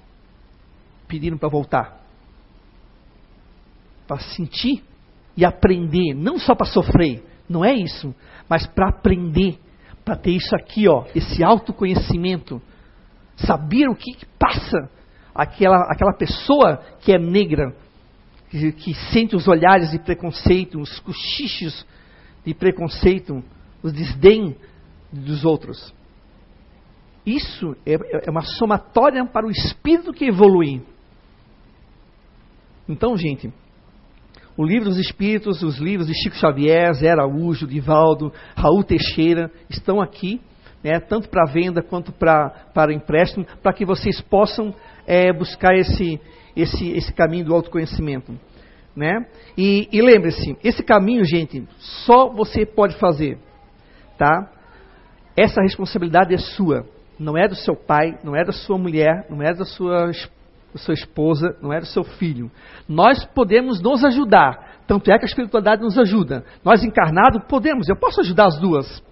pediram 1.07 1.39
para 1.39 1.49
voltar. 1.49 2.01
Para 4.09 4.19
sentir 4.19 4.83
e 5.37 5.45
aprender, 5.45 6.15
não 6.15 6.37
só 6.39 6.55
para 6.55 6.67
sofrer, 6.67 7.25
não 7.49 7.65
é 7.65 7.73
isso, 7.73 8.13
mas 8.49 8.67
para 8.67 8.89
aprender, 8.89 9.59
para 10.05 10.17
ter 10.17 10.33
isso 10.33 10.55
aqui, 10.57 10.89
ó, 10.89 11.05
esse 11.15 11.45
autoconhecimento 11.45 12.61
saber 13.37 13.89
o 13.89 13.95
que, 13.95 14.17
passa 14.39 14.91
aquela, 15.35 15.85
aquela 15.89 16.13
pessoa 16.13 16.83
que 17.01 17.13
é 17.13 17.19
negra, 17.19 17.75
que, 18.51 18.73
que, 18.73 18.95
sente 19.13 19.37
os 19.37 19.47
olhares 19.47 19.93
de 19.93 19.99
preconceito, 20.01 20.81
os 20.81 20.99
cochichos 20.99 21.87
de 22.45 22.55
preconceito, 22.55 23.43
os 23.83 23.93
desdém 23.93 24.57
dos 25.13 25.45
outros. 25.45 25.95
Isso 27.25 27.77
é, 27.87 27.95
é 28.27 28.31
uma 28.31 28.43
somatória 28.43 29.25
para 29.27 29.47
o 29.47 29.51
espírito 29.51 30.13
que 30.13 30.27
evolui. 30.27 30.83
Então, 32.89 33.17
gente, 33.17 33.53
o 34.57 34.65
livro 34.65 34.89
dos 34.89 34.99
Espíritos, 34.99 35.63
os 35.63 35.79
livros 35.79 36.07
de 36.07 36.15
Chico 36.15 36.37
Xavier, 36.37 36.93
Zé 36.95 37.11
Araújo, 37.11 37.67
Divaldo, 37.67 38.33
Raul 38.57 38.83
Teixeira 38.83 39.51
estão 39.69 40.01
aqui 40.01 40.41
né, 40.83 40.99
tanto 40.99 41.29
para 41.29 41.51
venda 41.51 41.83
quanto 41.83 42.11
pra, 42.13 42.51
para 42.75 42.93
empréstimo, 42.93 43.47
para 43.63 43.73
que 43.73 43.85
vocês 43.85 44.21
possam 44.21 44.75
é, 45.07 45.33
buscar 45.33 45.75
esse, 45.75 46.21
esse, 46.57 46.91
esse 46.91 47.13
caminho 47.13 47.45
do 47.45 47.55
autoconhecimento. 47.55 48.39
Né? 48.95 49.27
E, 49.57 49.89
e 49.93 50.03
lembre-se, 50.03 50.57
esse 50.65 50.83
caminho, 50.83 51.25
gente, 51.25 51.67
só 51.79 52.29
você 52.29 52.67
pode 52.67 52.97
fazer. 52.99 53.39
Tá? 54.19 54.51
Essa 55.37 55.63
responsabilidade 55.63 56.35
é 56.35 56.39
sua, 56.39 56.85
não 57.19 57.37
é 57.37 57.47
do 57.49 57.55
seu 57.55 57.75
pai, 57.75 58.19
não 58.25 58.35
é 58.35 58.45
da 58.45 58.53
sua 58.53 58.77
mulher, 58.77 59.27
não 59.31 59.43
é 59.43 59.55
da 59.55 59.65
sua, 59.65 60.07
da 60.07 60.79
sua 60.79 60.95
esposa, 60.95 61.57
não 61.63 61.73
é 61.73 61.81
do 61.81 61.87
seu 61.87 62.03
filho. 62.03 62.51
Nós 62.89 63.25
podemos 63.25 63.81
nos 63.81 64.05
ajudar, 64.05 64.83
tanto 64.87 65.11
é 65.11 65.17
que 65.19 65.25
a 65.25 65.29
espiritualidade 65.29 65.83
nos 65.83 65.97
ajuda. 65.97 66.45
Nós 66.65 66.83
encarnados 66.83 67.45
podemos, 67.49 67.89
eu 67.89 67.97
posso 67.97 68.21
ajudar 68.21 68.47
as 68.47 68.59
duas. 68.59 69.03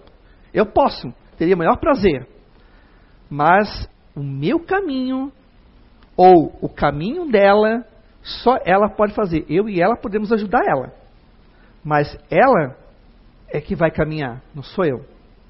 Eu 0.53 0.65
posso 0.65 1.13
teria 1.39 1.55
o 1.55 1.57
maior 1.57 1.77
prazer. 1.77 2.27
Mas 3.29 3.89
o 4.13 4.21
meu 4.21 4.59
caminho, 4.59 5.31
ou 6.17 6.53
o 6.61 6.67
caminho 6.67 7.31
dela, 7.31 7.85
só 8.21 8.57
ela 8.65 8.89
pode 8.89 9.13
fazer. 9.13 9.45
Eu 9.49 9.69
e 9.69 9.81
ela 9.81 9.95
podemos 9.95 10.31
ajudar 10.31 10.61
ela. 10.65 10.93
Mas 11.83 12.17
ela 12.29 12.77
é 13.47 13.61
que 13.61 13.75
vai 13.75 13.91
caminhar, 13.91 14.41
não 14.53 14.63
sou 14.63 14.85
eu. 14.85 15.05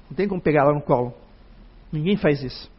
Não 0.08 0.16
tem 0.16 0.28
como 0.28 0.40
pegar 0.40 0.62
ela 0.62 0.74
no 0.74 0.82
colo. 0.82 1.14
Ninguém 1.92 2.16
faz 2.16 2.42
isso. 2.42 2.70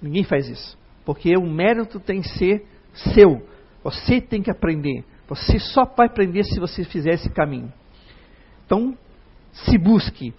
Ninguém 0.00 0.24
faz 0.24 0.48
isso. 0.48 0.78
Porque 1.04 1.36
o 1.36 1.46
mérito 1.46 2.00
tem 2.00 2.20
que 2.20 2.28
ser 2.28 2.66
seu. 3.14 3.46
Você 3.82 4.20
tem 4.20 4.42
que 4.42 4.50
aprender. 4.50 5.04
Você 5.28 5.58
só 5.58 5.84
vai 5.84 6.06
aprender 6.06 6.44
se 6.44 6.60
você 6.60 6.84
fizer 6.84 7.14
esse 7.14 7.30
caminho. 7.30 7.72
Então, 8.66 8.96
se 9.52 9.78
busque. 9.78 10.34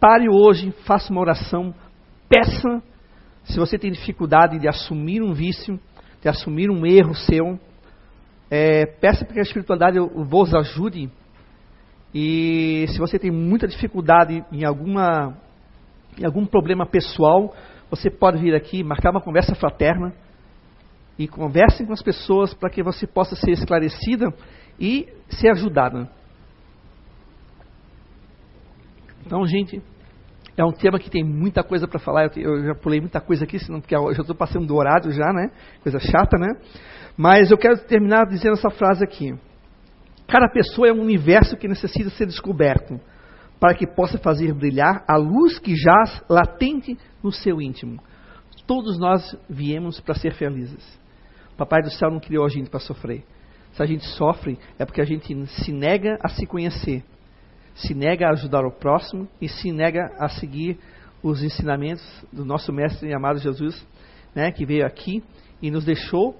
Pare 0.00 0.28
hoje, 0.28 0.72
faça 0.84 1.10
uma 1.10 1.20
oração, 1.20 1.74
peça. 2.28 2.82
Se 3.44 3.58
você 3.58 3.78
tem 3.78 3.90
dificuldade 3.90 4.58
de 4.58 4.68
assumir 4.68 5.22
um 5.22 5.32
vício, 5.32 5.78
de 6.24 6.28
assumir 6.30 6.70
um 6.70 6.86
erro 6.86 7.14
seu, 7.14 7.60
é, 8.50 8.86
peça 8.86 9.26
para 9.26 9.34
que 9.34 9.40
a 9.40 9.42
espiritualidade 9.42 9.98
vos 9.98 10.54
ajude. 10.54 11.10
E 12.14 12.86
se 12.88 12.98
você 12.98 13.18
tem 13.18 13.30
muita 13.30 13.68
dificuldade 13.68 14.42
em 14.50 14.64
alguma 14.64 15.36
em 16.16 16.24
algum 16.24 16.46
problema 16.46 16.86
pessoal, 16.86 17.54
você 17.90 18.08
pode 18.08 18.38
vir 18.38 18.54
aqui, 18.54 18.82
marcar 18.82 19.10
uma 19.10 19.20
conversa 19.20 19.54
fraterna 19.54 20.14
e 21.18 21.28
conversem 21.28 21.84
com 21.84 21.92
as 21.92 22.02
pessoas 22.02 22.54
para 22.54 22.70
que 22.70 22.82
você 22.82 23.06
possa 23.06 23.36
ser 23.36 23.50
esclarecida 23.50 24.32
e 24.80 25.08
ser 25.28 25.50
ajudada. 25.50 26.08
Então, 29.26 29.44
gente, 29.44 29.82
é 30.56 30.64
um 30.64 30.72
tema 30.72 30.98
que 30.98 31.10
tem 31.10 31.24
muita 31.24 31.62
coisa 31.62 31.88
para 31.88 31.98
falar. 31.98 32.30
Eu, 32.36 32.42
eu, 32.42 32.64
já 32.66 32.74
pulei 32.74 33.00
muita 33.00 33.20
coisa 33.20 33.44
aqui, 33.44 33.58
senão 33.58 33.80
porque 33.80 33.94
eu 33.94 34.14
já 34.14 34.20
estou 34.20 34.36
passando 34.36 34.66
do 34.66 34.76
horário 34.76 35.10
já, 35.10 35.32
né? 35.32 35.50
Coisa 35.82 35.98
chata, 35.98 36.38
né? 36.38 36.48
Mas 37.16 37.50
eu 37.50 37.58
quero 37.58 37.78
terminar 37.86 38.26
dizendo 38.26 38.54
essa 38.54 38.70
frase 38.70 39.02
aqui. 39.04 39.34
Cada 40.28 40.48
pessoa 40.48 40.88
é 40.88 40.92
um 40.92 41.00
universo 41.00 41.56
que 41.56 41.68
necessita 41.68 42.10
ser 42.10 42.26
descoberto 42.26 43.00
para 43.60 43.74
que 43.74 43.86
possa 43.86 44.18
fazer 44.18 44.52
brilhar 44.52 45.04
a 45.08 45.16
luz 45.16 45.58
que 45.58 45.74
jaz 45.74 46.22
latente 46.28 46.96
no 47.22 47.32
seu 47.32 47.60
íntimo. 47.60 48.00
Todos 48.66 48.98
nós 48.98 49.36
viemos 49.48 50.00
para 50.00 50.14
ser 50.14 50.34
felizes. 50.34 51.00
O 51.52 51.56
Papai 51.56 51.82
do 51.82 51.90
céu 51.90 52.10
não 52.10 52.20
criou 52.20 52.44
a 52.44 52.48
gente 52.48 52.70
para 52.70 52.80
sofrer. 52.80 53.24
Se 53.72 53.82
a 53.82 53.86
gente 53.86 54.04
sofre, 54.04 54.58
é 54.78 54.84
porque 54.84 55.00
a 55.00 55.04
gente 55.04 55.46
se 55.46 55.72
nega 55.72 56.16
a 56.22 56.28
se 56.28 56.46
conhecer 56.46 57.04
se 57.74 57.94
nega 57.94 58.28
a 58.28 58.32
ajudar 58.32 58.64
o 58.64 58.70
próximo 58.70 59.28
e 59.40 59.48
se 59.48 59.72
nega 59.72 60.12
a 60.18 60.28
seguir 60.28 60.78
os 61.22 61.42
ensinamentos 61.42 62.04
do 62.32 62.44
nosso 62.44 62.72
mestre 62.72 63.12
amado 63.14 63.38
Jesus, 63.38 63.86
né, 64.34 64.50
que 64.52 64.64
veio 64.64 64.86
aqui 64.86 65.22
e 65.60 65.70
nos 65.70 65.84
deixou 65.84 66.38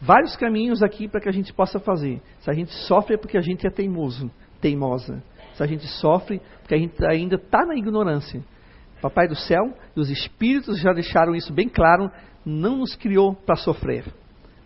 vários 0.00 0.36
caminhos 0.36 0.82
aqui 0.82 1.08
para 1.08 1.20
que 1.20 1.28
a 1.28 1.32
gente 1.32 1.52
possa 1.52 1.78
fazer. 1.78 2.20
Se 2.40 2.50
a 2.50 2.52
gente 2.52 2.72
sofre 2.86 3.14
é 3.14 3.18
porque 3.18 3.38
a 3.38 3.40
gente 3.40 3.66
é 3.66 3.70
teimoso, 3.70 4.30
teimosa. 4.60 5.22
Se 5.54 5.62
a 5.62 5.66
gente 5.66 5.86
sofre 5.86 6.40
porque 6.60 6.74
a 6.74 6.78
gente 6.78 7.04
ainda 7.06 7.36
está 7.36 7.64
na 7.64 7.76
ignorância. 7.76 8.42
Papai 9.00 9.28
do 9.28 9.36
céu 9.36 9.72
e 9.96 10.00
os 10.00 10.10
espíritos 10.10 10.80
já 10.80 10.92
deixaram 10.92 11.34
isso 11.34 11.52
bem 11.52 11.68
claro, 11.68 12.10
não 12.44 12.78
nos 12.78 12.96
criou 12.96 13.34
para 13.34 13.56
sofrer. 13.56 14.04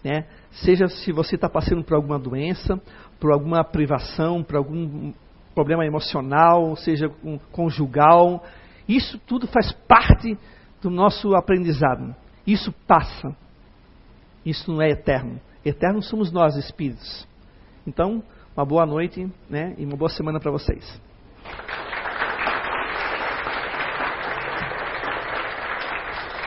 Né? 0.02 0.24
Seja 0.50 0.88
se 0.88 1.12
você 1.12 1.34
está 1.34 1.48
passando 1.48 1.84
por 1.84 1.94
alguma 1.94 2.18
doença, 2.18 2.80
por 3.20 3.32
alguma 3.32 3.62
privação, 3.64 4.42
por 4.42 4.56
algum 4.56 5.12
problema 5.59 5.84
emocional, 5.84 6.76
seja 6.76 7.11
conjugal. 7.50 8.44
Isso 8.88 9.18
tudo 9.26 9.48
faz 9.48 9.72
parte 9.88 10.38
do 10.80 10.88
nosso 10.88 11.34
aprendizado. 11.34 12.14
Isso 12.46 12.72
passa. 12.86 13.36
Isso 14.46 14.70
não 14.70 14.80
é 14.80 14.90
eterno. 14.90 15.40
Eterno 15.64 16.00
somos 16.00 16.30
nós, 16.30 16.54
espíritos. 16.54 17.26
Então, 17.84 18.22
uma 18.56 18.64
boa 18.64 18.86
noite 18.86 19.28
né, 19.50 19.74
e 19.76 19.84
uma 19.84 19.96
boa 19.96 20.09
semana 20.09 20.38
para 20.38 20.52
vocês. 20.52 21.00